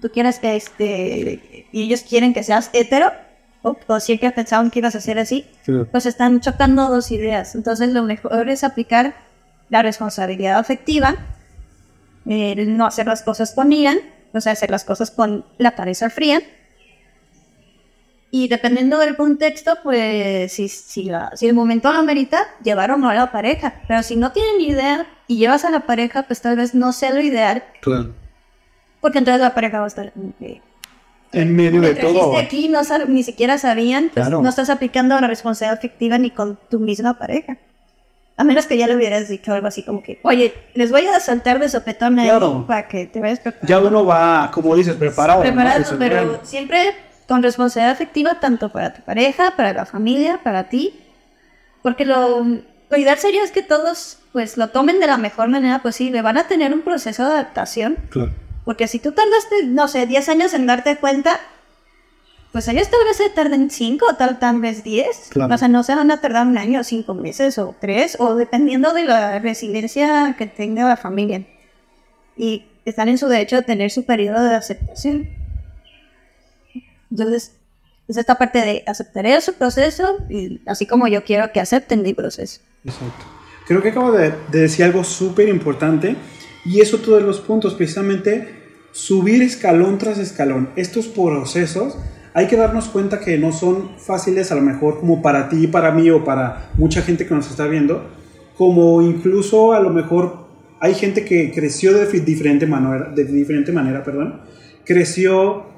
tú 0.00 0.10
quieres 0.10 0.38
que 0.38 0.54
este, 0.56 1.66
y 1.72 1.82
ellos 1.82 2.02
quieren 2.08 2.34
que 2.34 2.42
seas 2.42 2.68
hetero, 2.72 3.10
o, 3.62 3.76
o 3.86 4.00
siempre 4.00 4.30
pensaban 4.32 4.70
que 4.70 4.80
ibas 4.80 4.94
a 4.96 5.00
ser 5.00 5.18
así, 5.18 5.46
pues 5.90 6.04
están 6.06 6.40
chocando 6.40 6.88
dos 6.88 7.10
ideas. 7.10 7.54
Entonces 7.54 7.88
lo 7.90 8.02
mejor 8.02 8.48
es 8.50 8.64
aplicar 8.64 9.14
la 9.70 9.82
responsabilidad 9.82 10.58
afectiva, 10.58 11.16
eh, 12.26 12.54
no 12.66 12.86
hacer 12.86 13.06
las 13.06 13.22
cosas 13.22 13.52
con 13.52 13.72
ira, 13.72 13.94
o 14.34 14.40
sea, 14.40 14.52
hacer 14.52 14.70
las 14.70 14.84
cosas 14.84 15.10
con 15.10 15.44
la 15.58 15.72
cabeza 15.74 16.10
fría. 16.10 16.40
Y 18.34 18.48
dependiendo 18.48 18.96
del 18.98 19.14
contexto, 19.14 19.76
pues 19.82 20.50
si, 20.52 20.66
si, 20.68 21.04
la- 21.04 21.30
si 21.36 21.46
el 21.46 21.54
momento 21.54 21.92
lo 21.92 21.98
amerita, 21.98 22.46
llevar 22.64 22.90
o 22.90 22.96
no 22.96 23.10
a 23.10 23.14
la 23.14 23.30
pareja. 23.30 23.74
Pero 23.86 24.02
si 24.02 24.16
no 24.16 24.32
tienen 24.32 24.58
idea 24.62 25.06
y 25.28 25.36
llevas 25.36 25.66
a 25.66 25.70
la 25.70 25.80
pareja, 25.80 26.22
pues 26.22 26.40
tal 26.40 26.56
vez 26.56 26.74
no 26.74 26.92
sea 26.92 27.10
lo 27.12 27.20
ideal, 27.20 27.62
Claro. 27.82 28.14
porque 29.02 29.18
entonces 29.18 29.42
la 29.42 29.54
pareja 29.54 29.78
va 29.80 29.84
a 29.84 29.88
estar... 29.88 30.12
eh, 30.40 30.62
En 31.32 31.54
medio 31.54 31.82
de 31.82 31.94
todo. 31.94 32.38
aquí, 32.38 32.70
no 32.70 32.80
sab- 32.80 33.06
ni 33.06 33.22
siquiera 33.22 33.58
sabían, 33.58 34.04
pues, 34.14 34.26
Claro. 34.26 34.40
no 34.40 34.48
estás 34.48 34.70
aplicando 34.70 35.20
la 35.20 35.26
responsabilidad 35.26 35.78
afectiva 35.78 36.16
ni 36.16 36.30
con 36.30 36.58
tu 36.70 36.80
misma 36.80 37.18
pareja. 37.18 37.58
A 38.38 38.44
menos 38.44 38.64
que 38.66 38.78
ya 38.78 38.86
le 38.86 38.96
hubieras 38.96 39.28
dicho 39.28 39.52
algo 39.52 39.66
así 39.66 39.82
como 39.82 40.02
que, 40.02 40.18
oye, 40.22 40.54
les 40.72 40.90
voy 40.90 41.06
a 41.06 41.20
saltar 41.20 41.58
de 41.58 41.68
sopetón 41.68 42.18
ahí 42.18 42.28
Claro. 42.30 42.64
para 42.66 42.88
que 42.88 43.04
te 43.06 43.20
vayas 43.20 43.40
preparado. 43.40 43.68
Ya 43.68 43.78
uno 43.78 44.06
va, 44.06 44.50
como 44.54 44.74
dices, 44.74 44.96
preparado. 44.96 45.40
¿no? 45.40 45.44
preparado, 45.44 45.80
es 45.82 45.92
pero 45.98 46.40
siempre 46.42 46.94
con 47.28 47.42
responsabilidad 47.42 47.92
afectiva 47.92 48.40
tanto 48.40 48.70
para 48.70 48.94
tu 48.94 49.02
pareja, 49.02 49.54
para 49.56 49.72
la 49.72 49.86
familia, 49.86 50.40
para 50.42 50.68
ti. 50.68 50.94
Porque 51.82 52.04
lo, 52.04 52.44
ideal 52.96 53.18
sería 53.18 53.42
es 53.42 53.50
que 53.50 53.62
todos 53.62 54.18
pues 54.32 54.56
lo 54.56 54.68
tomen 54.68 55.00
de 55.00 55.06
la 55.06 55.18
mejor 55.18 55.48
manera 55.48 55.82
posible. 55.82 56.22
Van 56.22 56.38
a 56.38 56.48
tener 56.48 56.72
un 56.72 56.82
proceso 56.82 57.24
de 57.24 57.32
adaptación. 57.32 57.96
Claro. 58.10 58.32
Porque 58.64 58.86
si 58.86 58.98
tú 58.98 59.12
tardaste, 59.12 59.66
no 59.66 59.88
sé, 59.88 60.06
10 60.06 60.28
años 60.28 60.54
en 60.54 60.66
darte 60.66 60.96
cuenta, 60.96 61.40
pues 62.52 62.68
ellos 62.68 62.88
tal 62.88 63.04
vez 63.04 63.16
se 63.16 63.30
tarden 63.30 63.70
5 63.70 64.06
o 64.08 64.14
tal, 64.14 64.38
tal 64.38 64.60
vez 64.60 64.84
10. 64.84 65.28
Claro. 65.30 65.54
O 65.54 65.58
sea, 65.58 65.68
no 65.68 65.82
se 65.82 65.94
van 65.94 66.10
a 66.10 66.20
tardar 66.20 66.46
un 66.46 66.58
año, 66.58 66.84
5 66.84 67.14
meses 67.14 67.58
o 67.58 67.74
3, 67.80 68.18
o 68.20 68.34
dependiendo 68.34 68.92
de 68.92 69.04
la 69.04 69.38
resiliencia 69.38 70.34
que 70.38 70.46
tenga 70.46 70.86
la 70.86 70.96
familia. 70.96 71.44
Y 72.36 72.66
están 72.84 73.08
en 73.08 73.18
su 73.18 73.28
derecho 73.28 73.56
de 73.56 73.62
tener 73.62 73.90
su 73.90 74.04
periodo 74.04 74.42
de 74.44 74.54
aceptación. 74.54 75.41
Entonces, 77.12 77.52
es 78.08 78.16
esta 78.16 78.36
parte 78.36 78.58
de 78.58 78.82
aceptaré 78.86 79.38
su 79.42 79.52
proceso, 79.54 80.16
y 80.30 80.60
así 80.66 80.86
como 80.86 81.06
yo 81.06 81.22
quiero 81.24 81.52
que 81.52 81.60
acepten 81.60 82.02
mi 82.02 82.14
proceso. 82.14 82.60
Exacto. 82.84 83.26
Creo 83.66 83.82
que 83.82 83.90
acabo 83.90 84.10
de, 84.12 84.32
de 84.50 84.60
decir 84.60 84.84
algo 84.84 85.04
súper 85.04 85.48
importante 85.48 86.16
y 86.64 86.80
es 86.80 86.92
otro 86.94 87.16
de 87.16 87.22
los 87.22 87.40
puntos, 87.40 87.74
precisamente 87.74 88.48
subir 88.92 89.42
escalón 89.42 89.98
tras 89.98 90.18
escalón. 90.18 90.70
Estos 90.74 91.06
procesos 91.06 91.96
hay 92.34 92.46
que 92.46 92.56
darnos 92.56 92.86
cuenta 92.86 93.20
que 93.20 93.38
no 93.38 93.52
son 93.52 93.98
fáciles 93.98 94.50
a 94.50 94.54
lo 94.54 94.62
mejor 94.62 94.98
como 95.00 95.20
para 95.20 95.48
ti, 95.48 95.66
para 95.66 95.92
mí 95.92 96.10
o 96.10 96.24
para 96.24 96.70
mucha 96.74 97.02
gente 97.02 97.26
que 97.26 97.34
nos 97.34 97.50
está 97.50 97.66
viendo, 97.66 98.10
como 98.56 99.02
incluso 99.02 99.74
a 99.74 99.80
lo 99.80 99.90
mejor 99.90 100.46
hay 100.80 100.94
gente 100.94 101.24
que 101.24 101.52
creció 101.52 101.92
de 101.94 102.06
diferente 102.20 102.66
manera, 102.66 103.10
de 103.10 103.24
diferente 103.24 103.70
manera, 103.70 104.02
perdón, 104.02 104.40
creció 104.84 105.71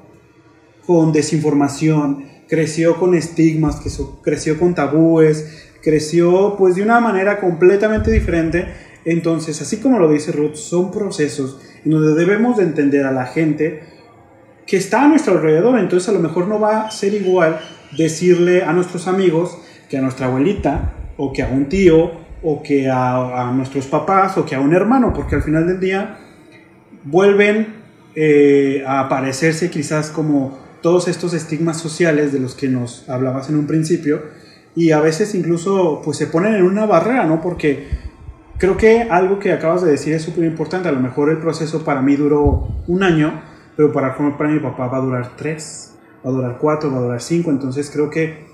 con 0.85 1.11
desinformación, 1.11 2.25
creció 2.47 2.97
con 2.97 3.15
estigmas, 3.15 3.81
creció 4.21 4.59
con 4.59 4.75
tabúes, 4.75 5.69
creció 5.81 6.55
pues 6.57 6.75
de 6.75 6.83
una 6.83 6.99
manera 6.99 7.39
completamente 7.39 8.11
diferente. 8.11 8.67
Entonces, 9.05 9.61
así 9.61 9.77
como 9.77 9.99
lo 9.99 10.09
dice 10.09 10.31
Ruth, 10.31 10.55
son 10.55 10.91
procesos 10.91 11.59
en 11.83 11.91
donde 11.91 12.15
debemos 12.15 12.57
de 12.57 12.63
entender 12.63 13.05
a 13.05 13.11
la 13.11 13.25
gente 13.25 13.83
que 14.65 14.77
está 14.77 15.03
a 15.03 15.07
nuestro 15.07 15.33
alrededor. 15.33 15.79
Entonces, 15.79 16.09
a 16.09 16.11
lo 16.11 16.19
mejor 16.19 16.47
no 16.47 16.59
va 16.59 16.87
a 16.87 16.91
ser 16.91 17.13
igual 17.13 17.59
decirle 17.95 18.63
a 18.63 18.73
nuestros 18.73 19.07
amigos 19.07 19.57
que 19.89 19.97
a 19.97 20.01
nuestra 20.01 20.25
abuelita 20.25 20.93
o 21.17 21.31
que 21.31 21.43
a 21.43 21.47
un 21.47 21.69
tío 21.69 22.11
o 22.41 22.61
que 22.63 22.89
a, 22.89 23.49
a 23.49 23.51
nuestros 23.53 23.85
papás 23.85 24.37
o 24.37 24.45
que 24.45 24.55
a 24.55 24.59
un 24.59 24.73
hermano, 24.73 25.13
porque 25.13 25.35
al 25.35 25.43
final 25.43 25.67
del 25.67 25.79
día 25.79 26.17
vuelven 27.03 27.85
eh, 28.15 28.83
a 28.87 29.01
aparecerse 29.01 29.69
quizás 29.69 30.09
como 30.09 30.64
todos 30.81 31.07
estos 31.07 31.33
estigmas 31.33 31.77
sociales 31.77 32.31
de 32.31 32.39
los 32.39 32.55
que 32.55 32.67
nos 32.67 33.07
hablabas 33.09 33.49
en 33.49 33.57
un 33.57 33.67
principio 33.67 34.21
y 34.75 34.91
a 34.91 34.99
veces 34.99 35.33
incluso 35.35 36.01
pues 36.03 36.17
se 36.17 36.27
ponen 36.27 36.55
en 36.55 36.63
una 36.63 36.85
barrera, 36.85 37.25
¿no? 37.25 37.41
Porque 37.41 37.87
creo 38.57 38.77
que 38.77 39.03
algo 39.03 39.39
que 39.39 39.53
acabas 39.53 39.83
de 39.83 39.91
decir 39.91 40.13
es 40.13 40.23
súper 40.23 40.43
importante, 40.45 40.89
a 40.89 40.91
lo 40.91 40.99
mejor 40.99 41.29
el 41.29 41.37
proceso 41.37 41.83
para 41.83 42.01
mí 42.01 42.15
duró 42.15 42.67
un 42.87 43.03
año, 43.03 43.41
pero 43.75 43.91
para, 43.91 44.15
para 44.15 44.49
mi 44.49 44.59
papá 44.59 44.87
va 44.87 44.97
a 44.97 45.01
durar 45.01 45.31
tres, 45.37 45.95
va 46.25 46.29
a 46.29 46.33
durar 46.33 46.57
cuatro, 46.59 46.91
va 46.91 46.97
a 46.97 47.01
durar 47.01 47.21
cinco, 47.21 47.51
entonces 47.51 47.89
creo 47.91 48.09
que 48.09 48.45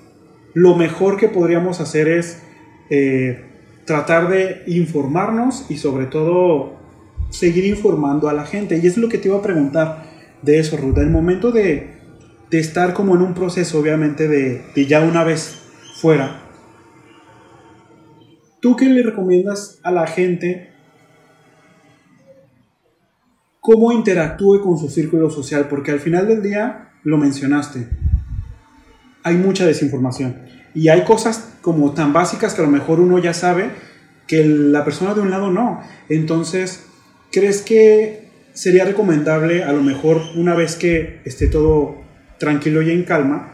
lo 0.53 0.75
mejor 0.75 1.17
que 1.17 1.27
podríamos 1.27 1.79
hacer 1.79 2.07
es 2.07 2.41
eh, 2.89 3.45
tratar 3.85 4.29
de 4.29 4.63
informarnos 4.67 5.65
y 5.69 5.77
sobre 5.77 6.05
todo 6.05 6.73
seguir 7.29 7.65
informando 7.65 8.29
a 8.29 8.33
la 8.33 8.45
gente. 8.45 8.77
Y 8.77 8.87
es 8.87 8.97
lo 8.97 9.09
que 9.09 9.17
te 9.17 9.29
iba 9.29 9.37
a 9.37 9.41
preguntar 9.41 10.03
de 10.41 10.59
eso, 10.59 10.77
Ruth. 10.77 10.97
El 10.97 11.09
momento 11.09 11.51
de, 11.51 12.00
de 12.51 12.59
estar 12.59 12.93
como 12.93 13.15
en 13.15 13.21
un 13.21 13.33
proceso, 13.33 13.79
obviamente, 13.79 14.27
de, 14.27 14.61
de 14.75 14.85
ya 14.85 14.99
una 14.99 15.23
vez 15.23 15.61
fuera, 15.95 16.41
¿tú 18.61 18.75
qué 18.75 18.85
le 18.85 19.03
recomiendas 19.03 19.79
a 19.83 19.91
la 19.91 20.05
gente 20.05 20.73
cómo 23.61 23.93
interactúe 23.93 24.59
con 24.61 24.77
su 24.77 24.89
círculo 24.89 25.29
social? 25.29 25.67
Porque 25.69 25.91
al 25.91 26.01
final 26.01 26.27
del 26.27 26.43
día, 26.43 26.89
lo 27.03 27.17
mencionaste, 27.17 27.87
hay 29.23 29.37
mucha 29.37 29.65
desinformación. 29.65 30.41
Y 30.73 30.89
hay 30.89 31.05
cosas 31.05 31.53
como 31.61 31.93
tan 31.93 32.11
básicas 32.11 32.53
que 32.53 32.61
a 32.61 32.65
lo 32.65 32.71
mejor 32.71 32.99
uno 32.99 33.17
ya 33.17 33.33
sabe 33.33 33.69
que 34.27 34.45
la 34.45 34.83
persona 34.83 35.13
de 35.13 35.21
un 35.21 35.29
lado 35.29 35.51
no. 35.51 35.81
Entonces, 36.09 36.85
¿crees 37.31 37.61
que 37.61 38.29
sería 38.53 38.83
recomendable 38.83 39.63
a 39.63 39.71
lo 39.71 39.81
mejor 39.81 40.21
una 40.35 40.53
vez 40.53 40.75
que 40.75 41.21
esté 41.23 41.47
todo 41.47 42.01
tranquilo 42.41 42.81
y 42.81 42.89
en 42.89 43.03
calma, 43.03 43.53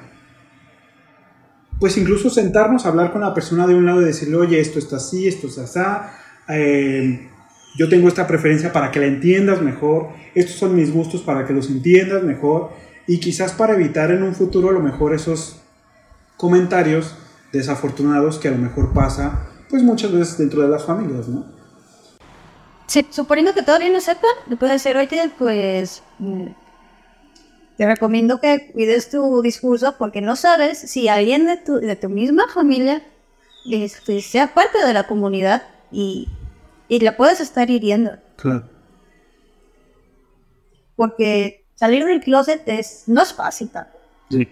pues 1.79 1.97
incluso 1.97 2.29
sentarnos 2.29 2.85
a 2.85 2.89
hablar 2.89 3.11
con 3.11 3.21
la 3.21 3.33
persona 3.33 3.67
de 3.67 3.75
un 3.75 3.85
lado 3.85 4.01
y 4.01 4.05
decirle, 4.05 4.37
oye, 4.37 4.59
esto 4.59 4.79
está 4.79 4.95
así, 4.95 5.27
esto 5.27 5.47
está 5.47 5.63
así, 5.63 5.79
eh, 6.49 7.29
yo 7.77 7.89
tengo 7.89 8.07
esta 8.07 8.25
preferencia 8.25 8.71
para 8.71 8.89
que 8.89 8.99
la 8.99 9.07
entiendas 9.07 9.61
mejor, 9.61 10.07
estos 10.33 10.55
son 10.55 10.73
mis 10.73 10.91
gustos 10.91 11.21
para 11.21 11.45
que 11.45 11.53
los 11.53 11.69
entiendas 11.69 12.23
mejor 12.23 12.71
y 13.05 13.19
quizás 13.19 13.51
para 13.51 13.75
evitar 13.75 14.09
en 14.09 14.23
un 14.23 14.33
futuro 14.33 14.69
a 14.69 14.71
lo 14.71 14.79
mejor 14.79 15.13
esos 15.13 15.61
comentarios 16.37 17.13
desafortunados 17.51 18.39
que 18.39 18.47
a 18.47 18.51
lo 18.51 18.57
mejor 18.57 18.93
pasa 18.93 19.49
pues 19.69 19.83
muchas 19.83 20.13
veces 20.13 20.37
dentro 20.37 20.61
de 20.61 20.69
las 20.69 20.85
familias, 20.85 21.27
¿no? 21.27 21.45
Sí, 22.87 23.05
suponiendo 23.09 23.53
que 23.53 23.63
todavía 23.63 23.89
no 23.89 23.99
le 24.47 24.55
puede 24.55 24.71
decir, 24.71 24.95
oye, 24.95 25.29
pues 25.37 26.01
te 27.77 27.85
recomiendo 27.85 28.41
que 28.41 28.71
cuides 28.71 29.09
tu 29.09 29.41
discurso 29.41 29.95
porque 29.97 30.19
no 30.19 30.35
sabes 30.35 30.79
si 30.79 31.07
alguien 31.07 31.45
de 31.45 31.57
tu, 31.57 31.75
de 31.75 31.95
tu 31.95 32.09
misma 32.09 32.47
familia 32.51 33.03
este, 33.69 34.21
sea 34.21 34.53
parte 34.53 34.83
de 34.83 34.93
la 34.93 35.05
comunidad 35.05 35.63
y, 35.91 36.27
y 36.87 36.99
la 36.99 37.15
puedes 37.15 37.39
estar 37.39 37.69
hiriendo. 37.69 38.17
Claro. 38.35 38.67
Porque 40.95 41.65
salir 41.75 42.03
del 42.05 42.21
closet 42.21 42.63
es, 42.67 43.03
no 43.05 43.21
es 43.21 43.33
fácil. 43.33 43.69
tampoco. 43.69 43.99
Sí. 44.31 44.47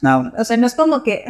No, 0.00 0.32
O 0.38 0.44
sea, 0.44 0.56
no 0.56 0.66
es 0.66 0.74
como 0.74 1.02
que 1.02 1.24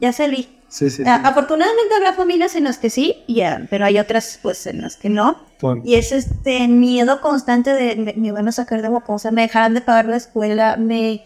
ya 0.00 0.12
salí. 0.12 0.48
Sí, 0.68 0.90
sí, 0.90 0.98
sí. 0.98 1.02
Ah, 1.06 1.22
Afortunadamente 1.24 1.94
habrá 1.94 2.12
familias 2.12 2.54
en 2.54 2.64
las 2.64 2.78
que 2.78 2.90
sí, 2.90 3.24
ya, 3.26 3.66
pero 3.70 3.86
hay 3.86 3.98
otras 3.98 4.38
pues 4.42 4.66
en 4.66 4.82
las 4.82 4.96
que 4.96 5.08
no. 5.08 5.42
Y 5.84 5.94
es 5.94 6.12
este 6.12 6.68
miedo 6.68 7.20
constante 7.20 7.72
de 7.72 7.96
me, 7.96 8.14
me 8.14 8.32
van 8.32 8.48
a 8.48 8.52
sacar 8.52 8.82
de 8.82 9.00
cosa, 9.02 9.30
me 9.30 9.42
dejarán 9.42 9.74
de 9.74 9.80
pagar 9.80 10.06
la 10.06 10.16
escuela, 10.16 10.76
me 10.76 11.24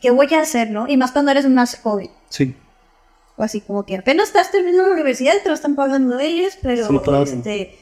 ¿qué, 0.00 0.10
voy 0.10 0.32
a 0.34 0.40
hacer, 0.40 0.70
no? 0.70 0.88
Y 0.88 0.96
más 0.96 1.12
cuando 1.12 1.30
eres 1.30 1.48
más 1.48 1.78
joven. 1.80 2.10
Sí. 2.28 2.54
O 3.36 3.42
así 3.42 3.60
como 3.60 3.84
que 3.84 3.96
apenas 3.96 4.28
estás 4.28 4.50
terminando 4.50 4.88
la 4.88 4.94
universidad 4.94 5.34
y 5.38 5.42
te 5.42 5.48
lo 5.48 5.54
están 5.54 5.74
pagando 5.74 6.18
ellos, 6.18 6.58
pero 6.60 6.86
Sí, 6.86 7.00
este 7.24 7.78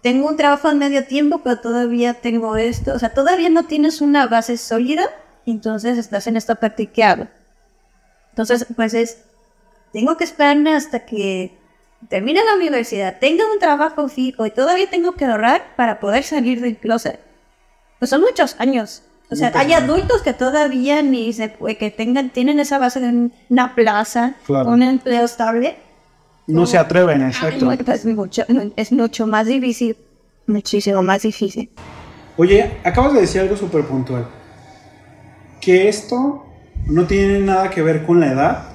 tengo 0.00 0.28
un 0.28 0.36
trabajo 0.36 0.70
en 0.70 0.78
medio 0.78 1.04
tiempo, 1.04 1.42
pero 1.44 1.60
todavía 1.60 2.14
tengo 2.14 2.56
esto, 2.56 2.94
o 2.94 2.98
sea, 2.98 3.12
todavía 3.12 3.50
no 3.50 3.64
tienes 3.64 4.00
una 4.00 4.26
base 4.26 4.56
sólida, 4.56 5.04
entonces 5.44 5.98
estás 5.98 6.26
en 6.26 6.36
esta 6.36 6.54
parte 6.54 6.86
que 6.86 7.04
hago. 7.04 7.28
Entonces, 8.40 8.66
pues 8.74 8.94
es, 8.94 9.18
tengo 9.92 10.16
que 10.16 10.24
esperarme 10.24 10.74
hasta 10.74 11.04
que 11.04 11.58
termine 12.08 12.40
la 12.44 12.54
universidad, 12.54 13.18
tenga 13.18 13.44
un 13.52 13.58
trabajo 13.58 14.08
fijo 14.08 14.46
y 14.46 14.50
todavía 14.50 14.88
tengo 14.88 15.12
que 15.12 15.26
ahorrar 15.26 15.74
para 15.76 16.00
poder 16.00 16.22
salir 16.24 16.60
del 16.62 16.76
closet. 16.78 17.20
Pues 17.98 18.08
son 18.10 18.22
muchos 18.22 18.56
años. 18.58 19.02
O 19.30 19.36
sea, 19.36 19.52
hay 19.54 19.74
adultos 19.74 20.22
que 20.22 20.32
todavía 20.32 21.02
ni 21.02 21.32
se 21.34 21.50
puede, 21.50 21.76
que 21.76 21.90
tengan, 21.90 22.30
tienen 22.30 22.58
esa 22.58 22.78
base 22.78 22.98
de 23.00 23.08
un- 23.08 23.32
una 23.50 23.74
plaza, 23.74 24.34
Claro. 24.46 24.70
un 24.70 24.82
empleo 24.82 25.24
estable. 25.24 25.76
No 26.46 26.66
se 26.66 26.78
atreven, 26.78 27.22
exacto. 27.22 27.70
Es 27.70 28.04
mucho, 28.06 28.42
es 28.74 28.90
mucho 28.90 29.26
más 29.26 29.46
difícil, 29.46 29.96
muchísimo 30.46 31.02
más 31.02 31.22
difícil. 31.22 31.70
Oye, 32.38 32.78
acabas 32.84 33.12
de 33.12 33.20
decir 33.20 33.42
algo 33.42 33.56
súper 33.56 33.84
puntual. 33.84 34.26
Que 35.60 35.88
esto 35.88 36.46
no 36.86 37.06
tiene 37.06 37.40
nada 37.40 37.70
que 37.70 37.82
ver 37.82 38.04
con 38.04 38.20
la 38.20 38.32
edad, 38.32 38.68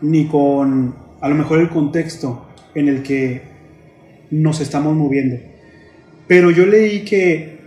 ni 0.00 0.26
con 0.26 0.94
a 1.20 1.28
lo 1.28 1.34
mejor 1.34 1.60
el 1.60 1.70
contexto 1.70 2.46
en 2.74 2.88
el 2.88 3.02
que 3.02 3.42
nos 4.30 4.60
estamos 4.60 4.94
moviendo. 4.94 5.36
Pero 6.26 6.50
yo 6.50 6.66
leí 6.66 7.04
que 7.04 7.60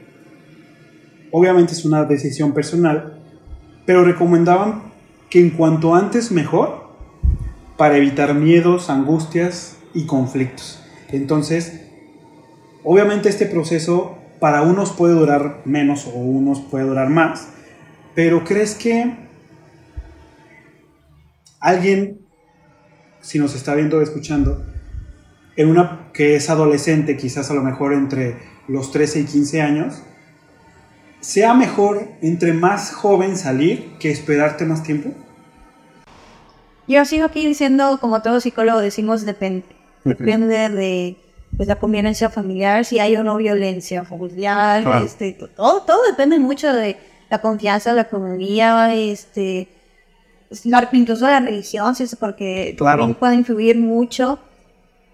obviamente 1.32 1.74
es 1.74 1.86
una 1.86 2.06
decisión 2.06 2.54
personal, 2.54 3.20
pero 3.86 4.04
recomendaban 4.04 4.84
que 5.30 5.40
en 5.40 5.52
cuanto 5.52 5.96
antes 5.96 6.32
mejor 6.32 6.88
para 7.78 7.98
evitar 7.98 8.34
miedos, 8.34 8.90
angustias 8.90 9.78
y 9.94 10.06
conflictos. 10.06 10.84
Entonces, 11.10 11.82
obviamente 12.84 13.30
este 13.30 13.46
proceso 13.46 14.18
para 14.40 14.62
unos 14.62 14.92
puede 14.92 15.14
durar 15.14 15.62
menos 15.66 16.08
o 16.08 16.12
unos 16.18 16.60
puede 16.62 16.86
durar 16.86 17.10
más, 17.10 17.50
pero 18.14 18.44
¿crees 18.44 18.76
que 18.76 19.27
alguien, 21.68 22.22
si 23.20 23.40
nos 23.40 23.54
está 23.56 23.76
viendo 23.76 23.98
o 23.98 24.02
escuchando, 24.02 24.66
en 25.58 25.70
una 25.70 26.10
que 26.14 26.36
es 26.36 26.50
adolescente, 26.50 27.18
quizás 27.18 27.52
a 27.52 27.54
lo 27.54 27.62
mejor 27.62 27.94
entre 27.94 28.38
los 28.68 28.92
13 28.92 29.22
y 29.22 29.26
15 29.26 29.62
años, 29.62 30.04
sea 31.20 31.54
mejor 31.54 32.08
entre 32.22 32.54
más 32.54 32.94
joven 32.94 33.36
salir 33.36 33.98
que 34.00 34.12
esperarte 34.12 34.66
más 34.66 34.82
tiempo? 34.84 35.10
Yo 36.88 37.04
sigo 37.04 37.26
aquí 37.26 37.46
diciendo, 37.46 37.98
como 38.00 38.22
todo 38.22 38.40
psicólogo 38.40 38.80
decimos, 38.80 39.26
depende. 39.26 39.66
Depende 40.06 40.70
de 40.70 41.18
pues, 41.58 41.68
la 41.68 41.76
convivencia 41.76 42.30
familiar, 42.30 42.86
si 42.86 43.00
hay 43.00 43.18
o 43.18 43.24
no 43.26 43.36
violencia 43.36 44.06
familiar, 44.06 44.84
Claro. 44.84 45.06
este, 45.06 45.34
todo, 45.34 45.82
todo 45.82 46.00
depende 46.10 46.40
mucho 46.40 46.72
de 46.72 46.96
la 47.30 47.42
confianza, 47.42 47.92
la 47.92 48.04
economía, 48.04 48.94
este, 48.96 49.68
incluso 50.94 51.26
la 51.28 51.40
religión, 51.40 51.96
sí, 51.96 52.06
porque 52.20 52.76
Claro. 52.78 53.00
también 53.00 53.20
puede 53.20 53.36
influir 53.36 53.78
mucho. 53.78 54.40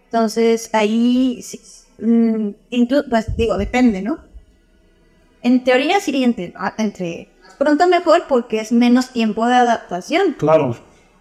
Entonces, 0.06 0.70
ahí, 0.74 1.42
sí, 1.42 1.60
mm, 2.00 2.50
inclu- 2.72 3.06
pues 3.10 3.36
digo, 3.36 3.58
depende, 3.58 4.02
¿no? 4.02 4.20
En 5.42 5.64
teoría 5.64 6.00
sí, 6.00 6.24
entre, 6.24 6.54
ah, 6.56 6.74
entre 6.78 7.30
pronto 7.58 7.88
mejor 7.88 8.24
porque 8.30 8.60
es 8.60 8.72
menos 8.72 9.10
tiempo 9.12 9.46
de 9.48 9.56
adaptación. 9.56 10.34
Claro. 10.38 10.78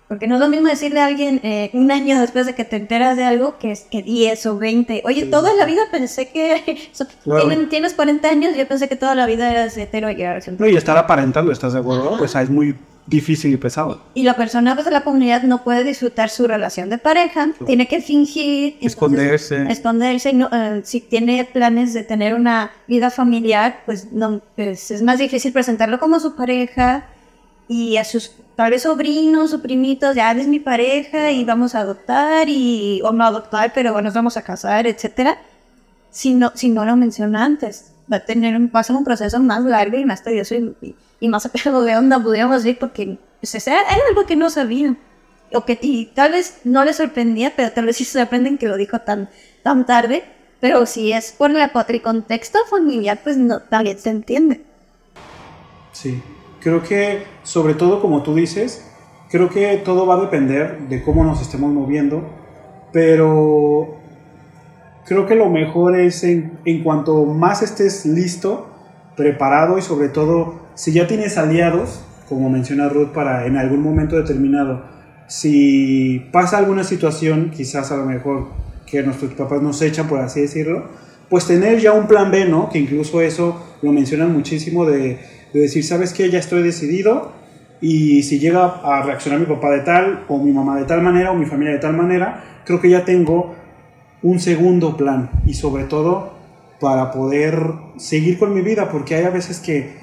Porque 0.09 0.27
no 0.27 0.35
es 0.35 0.41
lo 0.43 0.49
mismo 0.49 0.69
decirle 0.69 1.01
a 1.01 1.07
alguien 1.07 1.41
eh, 1.43 1.71
un 1.73 1.91
año 1.91 2.21
después 2.21 2.45
de 2.45 2.55
que 2.55 2.65
te 2.67 2.77
enteras 2.77 3.17
de 3.17 3.25
algo 3.25 3.57
que 3.59 3.73
es 3.73 3.81
que 3.91 4.03
10 4.03 4.45
o 4.47 4.59
20. 4.59 5.03
Oye, 5.07 5.25
toda 5.27 5.55
la 5.55 5.65
vida 5.65 5.83
pensé 5.91 6.29
que... 6.29 6.91
so- 6.93 7.07
Claro. 7.25 7.47
tienen- 7.49 7.69
tienes 7.71 7.95
40 7.95 8.29
años, 8.29 8.55
yo 8.57 8.69
pensé 8.69 8.89
que 8.89 8.97
toda 8.97 9.15
la 9.15 9.25
vida 9.27 9.51
eras 9.51 9.75
hetero 9.77 10.11
y 10.11 10.17
No, 10.59 10.67
y 10.69 10.77
estar 10.77 10.99
aparentando, 10.99 11.51
¿estás 11.51 11.73
de 11.73 11.79
acuerdo? 11.79 12.17
Pues 12.19 12.35
es 12.35 12.51
muy 12.51 12.77
difícil 13.07 13.53
y 13.53 13.57
pesado. 13.57 14.01
Y 14.15 14.23
la 14.23 14.37
persona 14.37 14.75
pues, 14.75 14.85
de 14.85 14.93
la 14.93 15.03
comunidad 15.03 15.43
no 15.43 15.65
puede 15.65 15.85
disfrutar 15.85 16.31
su 16.31 16.47
relación 16.47 16.89
de 16.89 16.99
pareja, 16.99 17.51
tiene 17.67 17.89
que 17.89 18.01
fingir, 18.01 18.75
entonces, 18.75 18.93
Esconderse. 18.93 19.73
esconderse. 19.73 20.31
y 20.31 20.35
no, 20.35 20.49
eh, 20.53 20.83
si 20.85 21.01
tiene 21.01 21.45
planes 21.45 21.95
de 21.95 22.05
tener 22.05 22.35
una 22.35 22.71
vida 22.87 23.11
familiar, 23.11 23.81
pues, 23.87 24.13
no, 24.13 24.41
pues 24.57 24.91
es 24.91 25.03
más 25.03 25.19
difícil 25.19 25.53
presentarlo 25.53 25.99
como 25.99 26.21
su 26.21 26.35
pareja 26.37 27.07
y 27.69 27.97
a 27.97 28.05
sus 28.05 28.33
tal 28.57 28.71
vez 28.71 28.83
sobrinos 28.83 29.53
o 29.55 29.63
primitos, 29.63 30.15
ya 30.15 30.31
eres 30.31 30.47
mi 30.47 30.61
pareja 30.61 31.31
y 31.31 31.45
vamos 31.45 31.75
a 31.75 31.81
adoptar 31.81 32.49
y 32.49 33.01
o 33.03 33.13
no 33.13 33.25
adoptar, 33.25 33.73
pero 33.75 33.93
bueno, 33.93 34.07
nos 34.07 34.15
vamos 34.15 34.37
a 34.37 34.43
casar, 34.43 34.87
etcétera. 34.87 35.39
Si 36.11 36.35
no, 36.35 36.53
si 36.55 36.69
no 36.69 36.85
lo 36.85 36.95
menciona 36.97 37.45
antes, 37.45 37.92
va 38.11 38.19
a 38.19 38.25
tener 38.25 38.59
va 38.75 38.81
a 38.81 38.83
ser 38.85 38.97
un 38.97 39.05
proceso 39.05 39.41
más 39.41 39.63
largo 39.65 39.97
y 39.99 40.05
más 40.05 40.23
tedioso 40.23 40.55
y, 40.55 40.97
y- 41.21 41.29
más 41.29 41.43
sacado 41.45 41.83
de 41.83 41.97
onda, 41.97 42.21
podríamos 42.23 42.63
decir, 42.63 42.79
porque 42.79 43.19
pues, 43.41 43.55
o 43.55 43.61
sea, 43.61 43.81
era 43.83 44.07
algo 44.09 44.27
que 44.27 44.37
no 44.37 44.51
sabía. 44.51 44.97
O 45.55 45.65
que 45.67 45.79
y 45.83 46.07
tal 46.15 46.33
vez 46.33 46.61
no 46.65 46.85
le 46.85 46.93
sorprendía, 46.95 47.53
pero 47.55 47.71
tal 47.73 47.85
vez 47.87 47.97
sí 47.97 48.05
sorprenden 48.05 48.57
que 48.59 48.69
lo 48.69 48.77
dijo 48.77 49.01
tan, 49.01 49.29
tan 49.63 49.85
tarde. 49.87 50.25
Pero 50.61 50.87
si 50.87 51.13
es 51.13 51.33
por 51.33 51.51
la, 51.51 51.71
el 51.89 52.03
contexto 52.03 52.59
familiar, 52.71 53.21
pues 53.23 53.37
no, 53.37 53.61
también 53.61 53.99
se 53.99 54.11
entiende. 54.11 54.65
Sí, 55.93 56.23
creo 56.61 56.83
que 56.83 57.25
sobre 57.43 57.75
todo 57.75 58.01
como 58.01 58.23
tú 58.23 58.35
dices, 58.35 58.85
creo 59.31 59.49
que 59.49 59.77
todo 59.79 60.07
va 60.07 60.17
a 60.17 60.21
depender 60.21 60.79
de 60.89 61.03
cómo 61.03 61.25
nos 61.25 61.41
estemos 61.43 61.73
moviendo, 61.73 62.25
pero 62.93 64.02
creo 65.07 65.27
que 65.27 65.35
lo 65.35 65.49
mejor 65.49 65.99
es 65.99 66.25
en, 66.25 66.59
en 66.65 66.83
cuanto 66.83 67.25
más 67.25 67.63
estés 67.63 68.07
listo, 68.07 68.69
preparado 69.17 69.79
y 69.79 69.83
sobre 69.83 70.09
todo 70.09 70.63
si 70.75 70.93
ya 70.93 71.07
tienes 71.07 71.37
aliados, 71.39 72.05
como 72.29 72.49
menciona 72.49 72.89
Ruth, 72.89 73.09
para 73.09 73.47
en 73.47 73.57
algún 73.57 73.83
momento 73.83 74.17
determinado, 74.17 74.85
si 75.27 76.29
pasa 76.33 76.59
alguna 76.59 76.85
situación, 76.85 77.51
quizás 77.51 77.93
a 77.93 77.97
lo 77.97 78.05
mejor 78.05 78.49
que 78.87 79.03
nuestros 79.03 79.33
papás 79.35 79.63
nos 79.63 79.81
echan, 79.83 80.09
por 80.09 80.21
así 80.21 80.41
decirlo, 80.43 80.89
pues 81.29 81.47
tener 81.47 81.79
ya 81.79 81.93
un 81.93 82.07
plan 82.07 82.31
B, 82.31 82.47
¿no? 82.47 82.69
Que 82.69 82.79
incluso 82.79 83.21
eso 83.21 83.59
lo 83.81 83.93
mencionan 83.93 84.33
muchísimo 84.33 84.85
de, 84.85 85.19
de 85.53 85.61
decir, 85.61 85.85
¿sabes 85.85 86.13
qué? 86.13 86.31
Ya 86.31 86.39
estoy 86.39 86.63
decidido 86.63 87.33
y 87.81 88.23
si 88.23 88.39
llega 88.39 88.81
a 88.85 89.03
reaccionar 89.03 89.41
mi 89.41 89.47
papá 89.47 89.71
de 89.71 89.81
tal, 89.81 90.25
o 90.29 90.39
mi 90.39 90.53
mamá 90.53 90.79
de 90.79 90.85
tal 90.85 91.03
manera, 91.03 91.33
o 91.33 91.35
mi 91.35 91.47
familia 91.47 91.73
de 91.73 91.81
tal 91.81 91.97
manera, 91.97 92.63
creo 92.65 92.81
que 92.81 92.91
ya 92.91 93.05
tengo 93.05 93.55
un 94.23 94.41
segundo 94.41 94.97
plan 94.97 95.31
y 95.47 95.55
sobre 95.55 95.85
todo 95.85 96.35
para 96.81 97.13
poder 97.13 97.61
seguir 97.97 98.39
con 98.39 98.55
mi 98.55 98.61
vida, 98.61 98.91
porque 98.91 99.15
hay 99.15 99.25
a 99.25 99.31
veces 99.31 99.61
que 99.61 100.03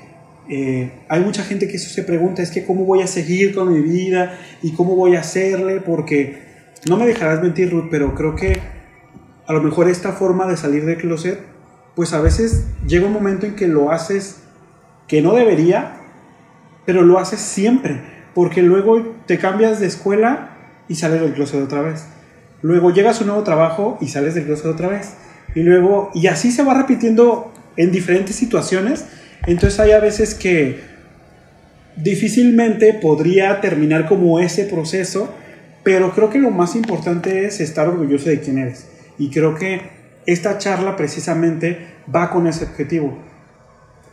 eh, 0.49 0.91
hay 1.07 1.21
mucha 1.21 1.43
gente 1.43 1.67
que 1.67 1.77
eso 1.77 1.89
se 1.89 2.03
pregunta, 2.03 2.41
es 2.41 2.51
que 2.51 2.65
cómo 2.65 2.85
voy 2.85 3.01
a 3.01 3.07
seguir 3.07 3.53
con 3.53 3.71
mi 3.71 3.81
vida 3.81 4.37
y 4.61 4.71
cómo 4.71 4.95
voy 4.95 5.15
a 5.15 5.19
hacerle, 5.19 5.81
porque 5.81 6.41
no 6.87 6.97
me 6.97 7.05
dejarás 7.05 7.41
mentir, 7.41 7.71
Ruth, 7.71 7.89
pero 7.91 8.15
creo 8.15 8.35
que 8.35 8.59
a 9.45 9.53
lo 9.53 9.61
mejor 9.61 9.89
esta 9.89 10.13
forma 10.13 10.47
de 10.47 10.57
salir 10.57 10.85
del 10.85 10.97
closet, 10.97 11.39
pues 11.95 12.13
a 12.13 12.21
veces 12.21 12.65
llega 12.87 13.07
un 13.07 13.13
momento 13.13 13.45
en 13.45 13.55
que 13.55 13.67
lo 13.67 13.91
haces 13.91 14.41
que 15.07 15.21
no 15.21 15.33
debería, 15.33 15.97
pero 16.85 17.01
lo 17.01 17.19
haces 17.19 17.39
siempre, 17.39 18.01
porque 18.33 18.61
luego 18.61 19.15
te 19.25 19.37
cambias 19.37 19.79
de 19.79 19.87
escuela 19.87 20.57
y 20.87 20.95
sales 20.95 21.21
del 21.21 21.33
closet 21.33 21.61
otra 21.61 21.81
vez. 21.81 22.05
Luego 22.61 22.91
llegas 22.91 23.17
a 23.17 23.21
un 23.21 23.27
nuevo 23.27 23.43
trabajo 23.43 23.97
y 24.01 24.07
sales 24.07 24.35
del 24.35 24.45
closet 24.45 24.65
otra 24.65 24.89
vez. 24.89 25.13
Y 25.55 25.61
luego, 25.61 26.11
y 26.13 26.27
así 26.27 26.51
se 26.51 26.63
va 26.63 26.73
repitiendo 26.73 27.51
en 27.77 27.91
diferentes 27.91 28.35
situaciones. 28.35 29.05
Entonces 29.47 29.79
hay 29.79 29.91
a 29.91 29.99
veces 29.99 30.35
que 30.35 30.79
difícilmente 31.95 32.93
podría 32.93 33.61
terminar 33.61 34.07
como 34.07 34.39
ese 34.39 34.65
proceso, 34.65 35.29
pero 35.83 36.11
creo 36.11 36.29
que 36.29 36.39
lo 36.39 36.51
más 36.51 36.75
importante 36.75 37.45
es 37.45 37.59
estar 37.59 37.87
orgulloso 37.87 38.29
de 38.29 38.41
quién 38.41 38.57
eres. 38.57 38.87
Y 39.17 39.29
creo 39.29 39.55
que 39.55 39.81
esta 40.25 40.57
charla 40.57 40.95
precisamente 40.95 41.77
va 42.13 42.29
con 42.29 42.47
ese 42.47 42.65
objetivo. 42.65 43.17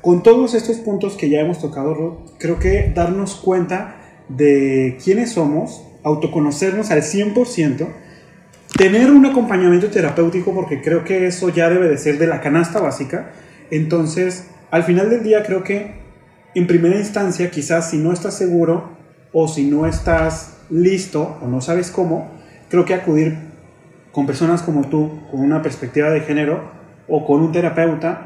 Con 0.00 0.22
todos 0.22 0.54
estos 0.54 0.76
puntos 0.76 1.16
que 1.16 1.28
ya 1.28 1.40
hemos 1.40 1.60
tocado, 1.60 2.24
creo 2.38 2.58
que 2.58 2.92
darnos 2.94 3.34
cuenta 3.34 3.96
de 4.28 4.98
quiénes 5.02 5.32
somos, 5.32 5.82
autoconocernos 6.04 6.90
al 6.90 7.02
100%, 7.02 7.88
tener 8.76 9.10
un 9.10 9.26
acompañamiento 9.26 9.88
terapéutico, 9.88 10.54
porque 10.54 10.82
creo 10.82 11.04
que 11.04 11.26
eso 11.26 11.48
ya 11.48 11.68
debe 11.68 11.88
de 11.88 11.98
ser 11.98 12.18
de 12.18 12.26
la 12.26 12.40
canasta 12.40 12.80
básica. 12.80 13.30
Entonces, 13.70 14.48
al 14.70 14.84
final 14.84 15.10
del 15.10 15.22
día 15.22 15.42
creo 15.42 15.62
que 15.62 15.94
en 16.54 16.66
primera 16.66 16.96
instancia, 16.96 17.50
quizás 17.50 17.90
si 17.90 17.98
no 17.98 18.12
estás 18.12 18.36
seguro 18.36 18.90
o 19.32 19.48
si 19.48 19.64
no 19.64 19.86
estás 19.86 20.58
listo 20.70 21.38
o 21.42 21.46
no 21.48 21.60
sabes 21.60 21.90
cómo, 21.90 22.30
creo 22.68 22.84
que 22.84 22.94
acudir 22.94 23.36
con 24.12 24.26
personas 24.26 24.62
como 24.62 24.88
tú, 24.88 25.20
con 25.30 25.40
una 25.40 25.62
perspectiva 25.62 26.10
de 26.10 26.20
género 26.20 26.70
o 27.08 27.26
con 27.26 27.42
un 27.42 27.52
terapeuta, 27.52 28.22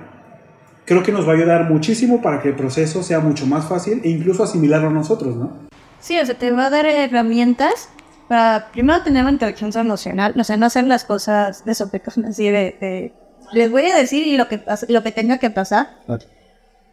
creo 0.85 1.03
que 1.03 1.13
nos 1.13 1.27
va 1.27 1.33
a 1.33 1.35
ayudar 1.37 1.69
muchísimo 1.69 2.23
para 2.23 2.41
que 2.41 2.49
el 2.49 2.55
proceso 2.55 3.03
sea 3.03 3.21
mucho 3.21 3.47
más 3.47 3.67
fácil 3.67 4.01
e 4.05 4.09
incluso 4.09 4.45
asimilarlo 4.45 4.91
nosotros, 4.91 5.37
¿no? 5.37 5.69
Sí, 6.01 6.19
o 6.19 6.25
sea, 6.25 6.39
te 6.39 6.51
va 6.51 6.67
a 6.67 6.71
dar 6.71 6.87
herramientas 6.87 7.91
para 8.31 8.71
primero 8.71 9.03
tener 9.03 9.23
una 9.23 9.33
inteligencia 9.33 9.81
emocional, 9.81 10.33
o 10.39 10.45
sea, 10.45 10.57
no 10.57 10.67
hacer 10.67 10.85
las 10.85 11.03
cosas 11.03 11.65
de 11.65 11.75
sospechosos, 11.75 12.25
así 12.27 12.45
de, 12.45 12.77
de, 12.81 13.13
les 13.51 13.73
voy 13.73 13.87
a 13.87 13.97
decir 13.97 14.25
y 14.25 14.37
lo 14.37 14.47
que, 14.47 14.63
lo 14.87 15.03
que 15.03 15.11
tenga 15.11 15.39
que 15.39 15.51
pasar, 15.51 15.99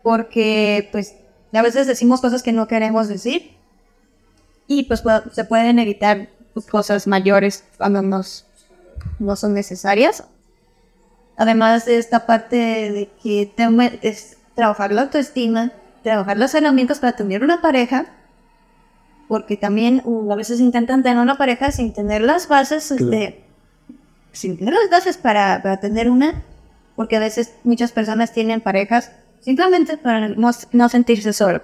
porque 0.01 0.89
pues 0.91 1.13
a 1.53 1.61
veces 1.61 1.85
decimos 1.85 2.21
cosas 2.21 2.41
que 2.41 2.53
no 2.53 2.67
queremos 2.67 3.07
decir 3.07 3.55
y 4.65 4.85
pues 4.85 5.03
se 5.31 5.43
pueden 5.45 5.77
evitar 5.77 6.27
cosas 6.71 7.05
mayores 7.05 7.63
cuando 7.77 8.01
nos, 8.01 8.47
no 9.19 9.35
son 9.35 9.53
necesarias. 9.53 10.23
Además 11.37 11.85
de 11.85 11.99
esta 11.99 12.25
parte 12.25 12.57
de 12.57 13.09
que 13.21 13.53
es 14.01 14.37
trabajar 14.55 14.91
la 14.91 15.03
autoestima, 15.03 15.71
trabajar 16.01 16.37
las 16.37 16.55
herramientas 16.55 16.97
para 16.97 17.15
tener 17.15 17.43
una 17.43 17.61
pareja, 17.61 18.07
porque 19.27 19.57
también 19.57 20.01
uh, 20.05 20.31
a 20.31 20.35
veces 20.35 20.59
intentan 20.59 21.03
tener 21.03 21.19
una 21.19 21.37
pareja 21.37 21.71
sin 21.71 21.93
tener 21.93 22.21
las 22.21 22.47
bases, 22.47 22.91
este, 22.91 23.43
sin 24.31 24.57
tener 24.57 24.73
las 24.73 24.89
bases 24.89 25.17
para, 25.17 25.61
para 25.61 25.79
tener 25.79 26.09
una, 26.09 26.43
porque 26.95 27.17
a 27.17 27.19
veces 27.19 27.53
muchas 27.63 27.91
personas 27.91 28.33
tienen 28.33 28.61
parejas 28.61 29.11
simplemente 29.39 29.97
para 29.97 30.29
no, 30.29 30.89
sentirse 30.89 31.33
solo. 31.33 31.61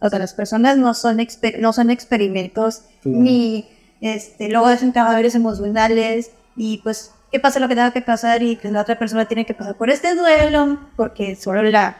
O 0.00 0.10
sea, 0.10 0.18
las 0.18 0.34
personas 0.34 0.76
no 0.76 0.92
son, 0.92 1.18
no 1.60 1.72
son 1.72 1.90
experimentos, 1.90 2.82
ni 3.04 3.66
este, 4.00 4.50
luego 4.50 4.66
hacen 4.66 4.92
trabajadores 4.92 5.34
emocionales, 5.34 6.30
y 6.56 6.78
pues, 6.78 7.12
¿qué 7.32 7.40
pasa 7.40 7.60
lo 7.60 7.68
que 7.68 7.74
tenga 7.74 7.92
que 7.92 8.02
pasar? 8.02 8.42
Y 8.42 8.56
que 8.56 8.70
la 8.70 8.82
otra 8.82 8.98
persona 8.98 9.26
tiene 9.26 9.46
que 9.46 9.54
pasar 9.54 9.76
por 9.76 9.90
este 9.90 10.14
duelo, 10.14 10.78
porque 10.96 11.36
solo 11.36 11.62
la 11.62 11.96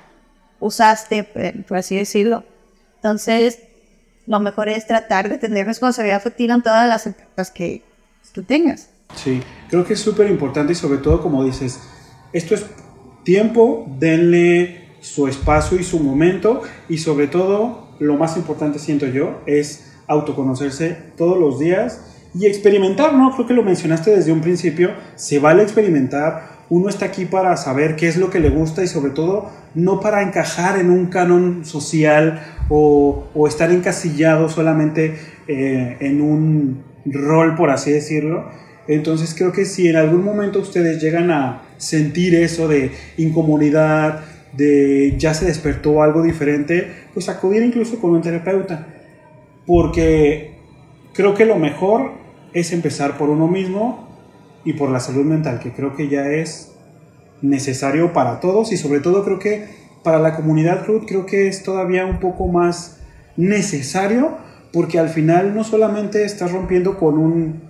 usaste, 0.60 1.24
por 1.66 1.78
así 1.78 1.96
decirlo. 1.96 2.44
Entonces, 2.96 3.58
lo 4.26 4.40
mejor 4.40 4.68
es 4.68 4.86
tratar 4.86 5.28
de 5.28 5.38
tener 5.38 5.66
responsabilidad 5.66 6.16
afectiva 6.16 6.54
en 6.54 6.62
todas 6.62 6.88
las 6.88 7.06
etapas 7.06 7.50
que 7.50 7.82
tú 8.32 8.42
tengas. 8.42 8.90
Sí, 9.14 9.42
creo 9.68 9.84
que 9.84 9.94
es 9.94 10.00
súper 10.00 10.30
importante 10.30 10.72
y 10.72 10.76
sobre 10.76 10.98
todo, 10.98 11.22
como 11.22 11.44
dices, 11.44 11.80
esto 12.32 12.54
es 12.54 12.66
tiempo, 13.22 13.86
denle 13.98 14.88
su 15.00 15.28
espacio 15.28 15.78
y 15.78 15.84
su 15.84 16.00
momento 16.00 16.62
y 16.88 16.98
sobre 16.98 17.26
todo, 17.26 17.88
lo 17.98 18.16
más 18.16 18.36
importante 18.36 18.78
siento 18.78 19.06
yo, 19.06 19.42
es 19.46 19.92
autoconocerse 20.06 20.96
todos 21.16 21.38
los 21.38 21.58
días 21.58 22.00
y 22.34 22.46
experimentar, 22.46 23.14
¿no? 23.14 23.32
Creo 23.34 23.46
que 23.46 23.54
lo 23.54 23.62
mencionaste 23.62 24.10
desde 24.10 24.32
un 24.32 24.40
principio, 24.40 24.90
se 25.14 25.38
vale 25.38 25.62
experimentar, 25.62 26.53
uno 26.70 26.88
está 26.88 27.06
aquí 27.06 27.26
para 27.26 27.56
saber 27.56 27.96
qué 27.96 28.08
es 28.08 28.16
lo 28.16 28.30
que 28.30 28.40
le 28.40 28.50
gusta 28.50 28.82
y 28.82 28.86
sobre 28.86 29.10
todo 29.10 29.50
no 29.74 30.00
para 30.00 30.22
encajar 30.22 30.78
en 30.78 30.90
un 30.90 31.06
canon 31.06 31.64
social 31.64 32.42
o, 32.68 33.26
estar 33.46 33.70
encasillado 33.70 34.48
solamente 34.48 35.16
eh, 35.46 35.96
en 36.00 36.20
un 36.20 36.82
rol, 37.04 37.54
por 37.54 37.70
así 37.70 37.90
decirlo. 37.92 38.48
Entonces 38.86 39.34
creo 39.36 39.52
que 39.52 39.64
si 39.64 39.88
en 39.88 39.96
algún 39.96 40.24
momento 40.24 40.60
ustedes 40.60 41.02
llegan 41.02 41.30
a 41.30 41.62
sentir 41.76 42.34
eso 42.34 42.68
de 42.68 42.92
incomodidad, 43.16 44.20
de 44.56 45.14
ya 45.18 45.34
se 45.34 45.46
despertó 45.46 46.02
algo 46.02 46.22
diferente, 46.22 46.90
pues 47.12 47.28
acudir 47.28 47.62
incluso 47.62 47.98
con 47.98 48.12
un 48.12 48.22
terapeuta. 48.22 48.86
Porque 49.66 50.54
creo 51.12 51.34
que 51.34 51.44
lo 51.44 51.56
mejor 51.56 52.12
es 52.52 52.72
empezar 52.72 53.18
por 53.18 53.30
uno 53.30 53.48
mismo 53.48 54.13
y 54.64 54.74
por 54.74 54.90
la 54.90 55.00
salud 55.00 55.24
mental, 55.24 55.60
que 55.60 55.72
creo 55.72 55.94
que 55.94 56.08
ya 56.08 56.28
es 56.28 56.72
necesario 57.42 58.12
para 58.12 58.40
todos 58.40 58.72
y 58.72 58.76
sobre 58.76 59.00
todo 59.00 59.24
creo 59.24 59.38
que 59.38 59.66
para 60.02 60.18
la 60.18 60.34
comunidad 60.34 60.86
Ruth 60.86 61.04
creo 61.06 61.26
que 61.26 61.48
es 61.48 61.62
todavía 61.62 62.06
un 62.06 62.20
poco 62.20 62.46
más 62.48 63.00
necesario 63.36 64.36
porque 64.72 64.98
al 64.98 65.08
final 65.08 65.54
no 65.54 65.64
solamente 65.64 66.24
estás 66.24 66.52
rompiendo 66.52 66.98
con 66.98 67.18
un 67.18 67.62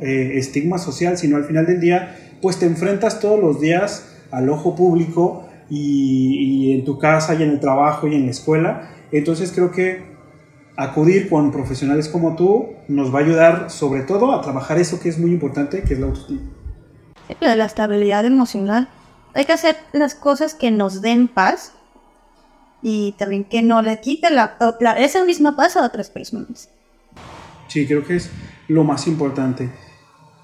eh, 0.00 0.32
estigma 0.34 0.78
social, 0.78 1.18
sino 1.18 1.36
al 1.36 1.44
final 1.44 1.66
del 1.66 1.80
día 1.80 2.16
pues 2.40 2.58
te 2.58 2.66
enfrentas 2.66 3.20
todos 3.20 3.40
los 3.40 3.60
días 3.60 4.12
al 4.30 4.48
ojo 4.48 4.74
público 4.74 5.48
y, 5.68 6.74
en 6.74 6.84
tu 6.84 6.98
casa 6.98 7.34
y 7.34 7.42
en 7.42 7.50
el 7.50 7.60
trabajo 7.60 8.06
y 8.06 8.14
en 8.14 8.26
la 8.26 8.30
escuela. 8.30 8.90
Entonces 9.12 9.52
creo 9.52 9.70
que 9.70 10.15
acudir 10.76 11.28
con 11.28 11.50
profesionales 11.50 12.08
como 12.08 12.36
tú 12.36 12.74
nos 12.88 13.14
va 13.14 13.20
a 13.20 13.22
ayudar 13.22 13.70
sobre 13.70 14.02
todo 14.02 14.32
a 14.32 14.42
trabajar 14.42 14.78
eso 14.78 15.00
que 15.00 15.08
es 15.08 15.18
muy 15.18 15.30
importante, 15.30 15.82
que 15.82 15.94
es 15.94 16.00
la 16.00 16.06
autoestima. 16.06 16.40
La 17.40 17.64
estabilidad 17.64 18.24
emocional. 18.24 18.88
Hay 19.34 19.44
que 19.44 19.52
hacer 19.52 19.76
las 19.92 20.14
cosas 20.14 20.54
que 20.54 20.70
nos 20.70 21.02
den 21.02 21.28
paz 21.28 21.72
y 22.82 23.12
también 23.18 23.44
que 23.44 23.62
no 23.62 23.82
le 23.82 24.00
quite 24.00 24.30
la, 24.30 24.56
esa 24.98 25.24
misma 25.24 25.56
paz 25.56 25.76
a 25.76 25.84
otras 25.84 26.08
personas. 26.08 26.68
Sí, 27.68 27.86
creo 27.86 28.04
que 28.04 28.16
es 28.16 28.30
lo 28.68 28.84
más 28.84 29.06
importante. 29.06 29.70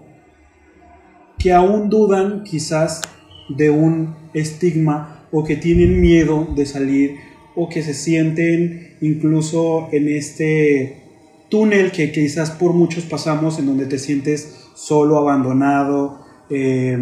que 1.47 1.53
aún 1.53 1.89
dudan 1.89 2.43
quizás 2.43 3.03
de 3.49 3.71
un 3.71 4.17
estigma 4.35 5.29
o 5.31 5.45
que 5.45 5.55
tienen 5.55 6.01
miedo 6.01 6.49
de 6.57 6.67
salir 6.67 7.19
o 7.55 7.69
que 7.69 7.85
se 7.85 7.95
sienten 7.95 8.97
incluso 9.01 9.89
en 9.93 10.09
este 10.09 11.05
túnel 11.49 11.93
que 11.93 12.11
quizás 12.11 12.51
por 12.51 12.73
muchos 12.73 13.05
pasamos 13.05 13.61
en 13.61 13.67
donde 13.67 13.87
te 13.87 14.01
sientes 14.01 14.71
solo, 14.75 15.19
abandonado, 15.19 16.27
eh, 16.51 16.99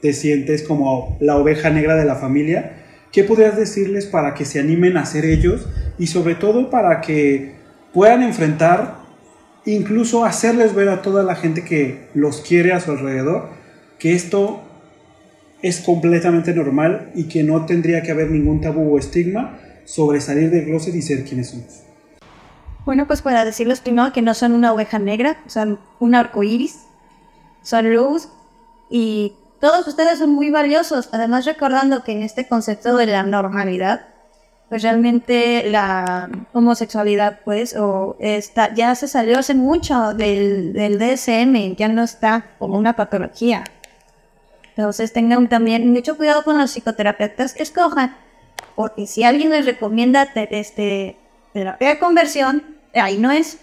te 0.00 0.12
sientes 0.12 0.62
como 0.62 1.16
la 1.18 1.36
oveja 1.36 1.70
negra 1.70 1.96
de 1.96 2.04
la 2.04 2.14
familia? 2.14 2.84
¿Qué 3.10 3.24
podrías 3.24 3.56
decirles 3.56 4.06
para 4.06 4.34
que 4.34 4.44
se 4.44 4.60
animen 4.60 4.98
a 4.98 5.04
ser 5.04 5.24
ellos 5.24 5.66
y 5.98 6.06
sobre 6.06 6.36
todo 6.36 6.70
para 6.70 7.00
que 7.00 7.56
puedan 7.92 8.22
enfrentar, 8.22 9.00
incluso 9.66 10.24
hacerles 10.24 10.76
ver 10.76 10.90
a 10.90 11.02
toda 11.02 11.24
la 11.24 11.34
gente 11.34 11.64
que 11.64 12.06
los 12.14 12.40
quiere 12.40 12.72
a 12.72 12.78
su 12.78 12.92
alrededor, 12.92 13.58
que 14.00 14.14
esto 14.14 14.62
es 15.62 15.80
completamente 15.80 16.52
normal 16.54 17.12
y 17.14 17.28
que 17.28 17.44
no 17.44 17.66
tendría 17.66 18.02
que 18.02 18.10
haber 18.10 18.30
ningún 18.30 18.60
tabú 18.60 18.94
o 18.94 18.98
estigma 18.98 19.60
sobre 19.84 20.20
salir 20.20 20.50
del 20.50 20.64
closet 20.64 20.94
y 20.94 21.02
ser 21.02 21.24
quienes 21.24 21.50
somos? 21.50 21.82
Bueno, 22.84 23.06
pues 23.06 23.22
para 23.22 23.44
decirles 23.44 23.80
primero 23.80 24.12
que 24.12 24.22
no 24.22 24.34
son 24.34 24.52
una 24.52 24.72
oveja 24.72 24.98
negra, 24.98 25.38
son 25.46 25.78
un 26.00 26.14
arco 26.14 26.42
iris, 26.42 26.86
son 27.62 27.92
luz 27.92 28.28
y 28.88 29.34
todos 29.60 29.86
ustedes 29.86 30.18
son 30.18 30.30
muy 30.30 30.50
valiosos. 30.50 31.10
Además, 31.12 31.44
recordando 31.44 32.02
que 32.02 32.12
en 32.12 32.22
este 32.22 32.48
concepto 32.48 32.96
de 32.96 33.06
la 33.06 33.22
normalidad, 33.22 34.06
pues 34.70 34.82
realmente 34.82 35.68
la 35.70 36.30
homosexualidad, 36.54 37.40
pues, 37.44 37.76
o 37.76 38.16
está, 38.18 38.72
ya 38.72 38.94
se 38.94 39.08
salió 39.08 39.38
hace 39.38 39.54
mucho 39.54 40.14
del, 40.14 40.72
del 40.72 40.98
DSM, 40.98 41.76
ya 41.76 41.88
no 41.88 42.02
está 42.02 42.46
como 42.58 42.78
una 42.78 42.96
patología. 42.96 43.64
Entonces 44.76 45.12
tengan 45.12 45.48
también 45.48 45.92
mucho 45.92 46.16
cuidado 46.16 46.42
con 46.44 46.58
los 46.58 46.70
psicoterapeutas 46.70 47.54
que 47.54 47.62
escojan, 47.62 48.16
porque 48.76 49.06
si 49.06 49.24
alguien 49.24 49.50
les 49.50 49.66
recomienda 49.66 50.32
te- 50.32 50.58
este, 50.58 51.16
terapia 51.52 51.88
de 51.90 51.98
conversión, 51.98 52.64
ahí 52.94 53.18
no 53.18 53.30
es. 53.30 53.58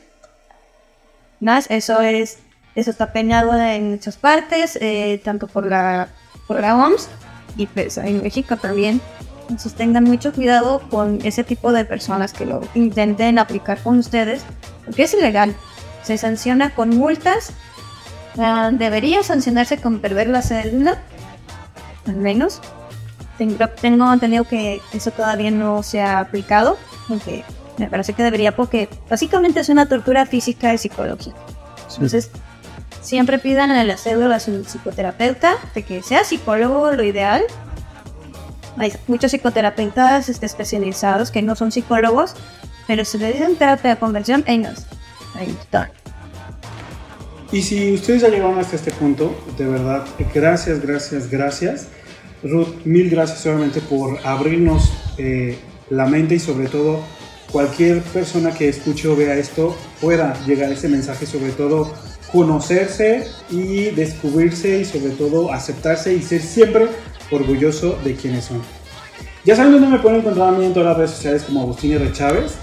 Más, 1.39 1.67
eso 1.69 2.01
es, 2.01 2.39
eso 2.75 2.89
está 2.91 3.13
penado 3.13 3.55
en 3.59 3.91
muchas 3.91 4.17
partes, 4.17 4.77
eh, 4.81 5.21
tanto 5.23 5.47
por 5.47 5.65
la, 5.67 6.07
por 6.47 6.59
la 6.59 6.75
OMS 6.75 7.07
y 7.55 7.67
pues 7.67 7.97
en 7.97 8.23
México 8.23 8.57
también. 8.57 8.99
Entonces 9.41 9.75
tengan 9.75 10.03
mucho 10.03 10.33
cuidado 10.33 10.81
con 10.89 11.19
ese 11.23 11.43
tipo 11.43 11.71
de 11.71 11.85
personas 11.85 12.33
que 12.33 12.45
lo 12.45 12.61
intenten 12.75 13.39
aplicar 13.39 13.81
con 13.81 13.97
ustedes, 13.99 14.41
porque 14.85 15.03
es 15.03 15.13
ilegal. 15.13 15.55
Se 16.03 16.17
sanciona 16.17 16.73
con 16.75 16.89
multas. 16.89 17.51
Debería 18.73 19.23
sancionarse 19.23 19.77
con 19.77 19.99
perder 19.99 20.27
la 20.27 20.43
cédula, 20.43 21.01
al 22.05 22.17
menos. 22.17 22.61
Tengo, 23.37 24.13
entendido 24.13 24.43
que 24.43 24.79
eso 24.93 25.11
todavía 25.11 25.51
no 25.51 25.83
se 25.83 26.01
ha 26.01 26.19
aplicado, 26.19 26.77
aunque 27.09 27.43
me 27.77 27.87
parece 27.87 28.13
que 28.13 28.23
debería, 28.23 28.55
porque 28.55 28.89
básicamente 29.09 29.59
es 29.59 29.69
una 29.69 29.87
tortura 29.87 30.25
física 30.25 30.73
y 30.73 30.77
psicológica. 30.77 31.37
Entonces, 31.93 32.29
siempre 33.01 33.39
pidan 33.39 33.71
en 33.71 33.87
la 33.87 33.97
cédula 33.97 34.35
a 34.35 34.39
su 34.39 34.63
psicoterapeuta 34.65 35.53
de 35.73 35.83
que 35.83 36.03
sea 36.03 36.23
psicólogo 36.23 36.91
lo 36.91 37.03
ideal. 37.03 37.43
Hay 38.77 38.93
muchos 39.07 39.31
psicoterapeutas 39.31 40.29
este, 40.29 40.45
especializados 40.45 41.31
que 41.31 41.41
no 41.41 41.55
son 41.55 41.71
psicólogos, 41.71 42.35
pero 42.85 43.03
si 43.05 43.17
le 43.17 43.33
dicen 43.33 43.55
terapia 43.55 43.91
de 43.91 43.97
conversión, 43.97 44.43
ellos. 44.47 44.85
Ahí 45.35 45.55
está. 45.59 45.91
Y 47.51 47.61
si 47.61 47.93
ustedes 47.93 48.21
ya 48.23 48.29
llegaron 48.29 48.59
hasta 48.59 48.75
este 48.75 48.91
punto, 48.91 49.33
de 49.57 49.65
verdad, 49.65 50.05
gracias, 50.33 50.81
gracias, 50.81 51.29
gracias. 51.29 51.87
Ruth, 52.43 52.85
mil 52.85 53.09
gracias 53.09 53.39
solamente 53.39 53.81
por 53.81 54.19
abrirnos 54.25 54.91
eh, 55.17 55.57
la 55.89 56.05
mente 56.05 56.35
y 56.35 56.39
sobre 56.39 56.67
todo 56.67 56.99
cualquier 57.51 58.01
persona 58.01 58.51
que 58.51 58.67
escuche 58.67 59.07
o 59.07 59.15
vea 59.15 59.35
esto 59.35 59.75
pueda 60.01 60.33
llegar 60.45 60.71
ese 60.71 60.89
mensaje, 60.89 61.25
sobre 61.25 61.51
todo 61.51 61.91
conocerse 62.31 63.25
y 63.49 63.91
descubrirse 63.91 64.81
y 64.81 64.85
sobre 64.85 65.11
todo 65.11 65.51
aceptarse 65.51 66.13
y 66.13 66.21
ser 66.21 66.41
siempre 66.41 66.87
orgulloso 67.31 67.97
de 68.03 68.15
quienes 68.15 68.45
son. 68.45 68.61
Ya 69.45 69.55
saben 69.55 69.71
dónde 69.71 69.87
me 69.87 69.99
pueden 69.99 70.19
encontrar 70.19 70.53
a 70.53 70.57
mí 70.57 70.65
en 70.65 70.73
todas 70.73 70.89
las 70.89 70.97
redes 70.97 71.11
sociales 71.11 71.43
como 71.43 71.61
Agustín 71.61 71.93
R. 71.93 72.11
Chávez. 72.11 72.55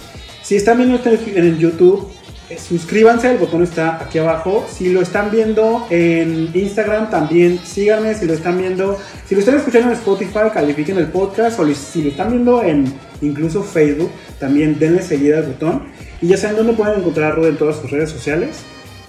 Si 0.43 0.57
están 0.57 0.76
viendo 0.76 0.97
este 0.97 1.39
en 1.39 1.59
YouTube, 1.59 2.11
suscríbanse, 2.59 3.30
el 3.30 3.38
botón 3.38 3.62
está 3.62 4.03
aquí 4.03 4.18
abajo. 4.18 4.66
Si 4.70 4.92
lo 4.92 5.01
están 5.01 5.30
viendo 5.30 5.86
en 5.90 6.51
Instagram, 6.55 7.11
también 7.11 7.59
síganme. 7.59 8.14
Si 8.14 8.26
lo 8.26 8.34
están 8.34 8.59
viendo, 8.59 8.99
si 9.26 9.34
lo 9.34 9.40
están 9.40 9.57
escuchando 9.57 9.88
en 9.88 9.95
Spotify, 9.95 10.51
califiquen 10.53 10.99
el 10.99 11.09
podcast. 11.09 11.59
O 11.61 11.74
si 11.74 12.03
lo 12.03 12.11
están 12.11 12.30
viendo 12.30 12.62
en 12.62 12.92
incluso 13.20 13.62
Facebook, 13.62 14.11
también 14.38 14.78
denle 14.78 15.03
seguir 15.03 15.34
al 15.34 15.45
botón. 15.45 15.84
Y 16.20 16.28
ya 16.28 16.36
saben 16.36 16.57
dónde 16.57 16.72
pueden 16.74 17.01
encontrar 17.01 17.32
a 17.32 17.34
Ruth 17.34 17.47
en 17.47 17.57
todas 17.57 17.76
sus 17.76 17.90
redes 17.90 18.11
sociales. 18.11 18.59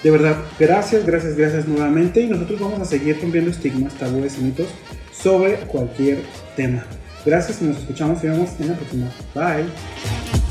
De 0.04 0.12
verdad, 0.12 0.38
gracias, 0.60 1.06
gracias, 1.06 1.36
gracias 1.36 1.68
nuevamente. 1.68 2.22
Y 2.22 2.28
nosotros 2.28 2.60
vamos 2.60 2.80
a 2.80 2.86
seguir 2.86 3.20
rompiendo 3.22 3.52
estigmas, 3.52 3.94
tabúes 3.96 4.38
y 4.38 4.44
mitos 4.44 4.68
sobre 5.12 5.56
cualquier 5.56 6.20
tema. 6.56 6.86
Gracias 7.26 7.62
y 7.62 7.66
nos 7.66 7.78
escuchamos 7.78 8.24
y 8.24 8.28
vemos 8.28 8.52
en 8.60 8.68
la 8.68 8.76
próxima. 8.76 9.12
Bye. 9.34 10.45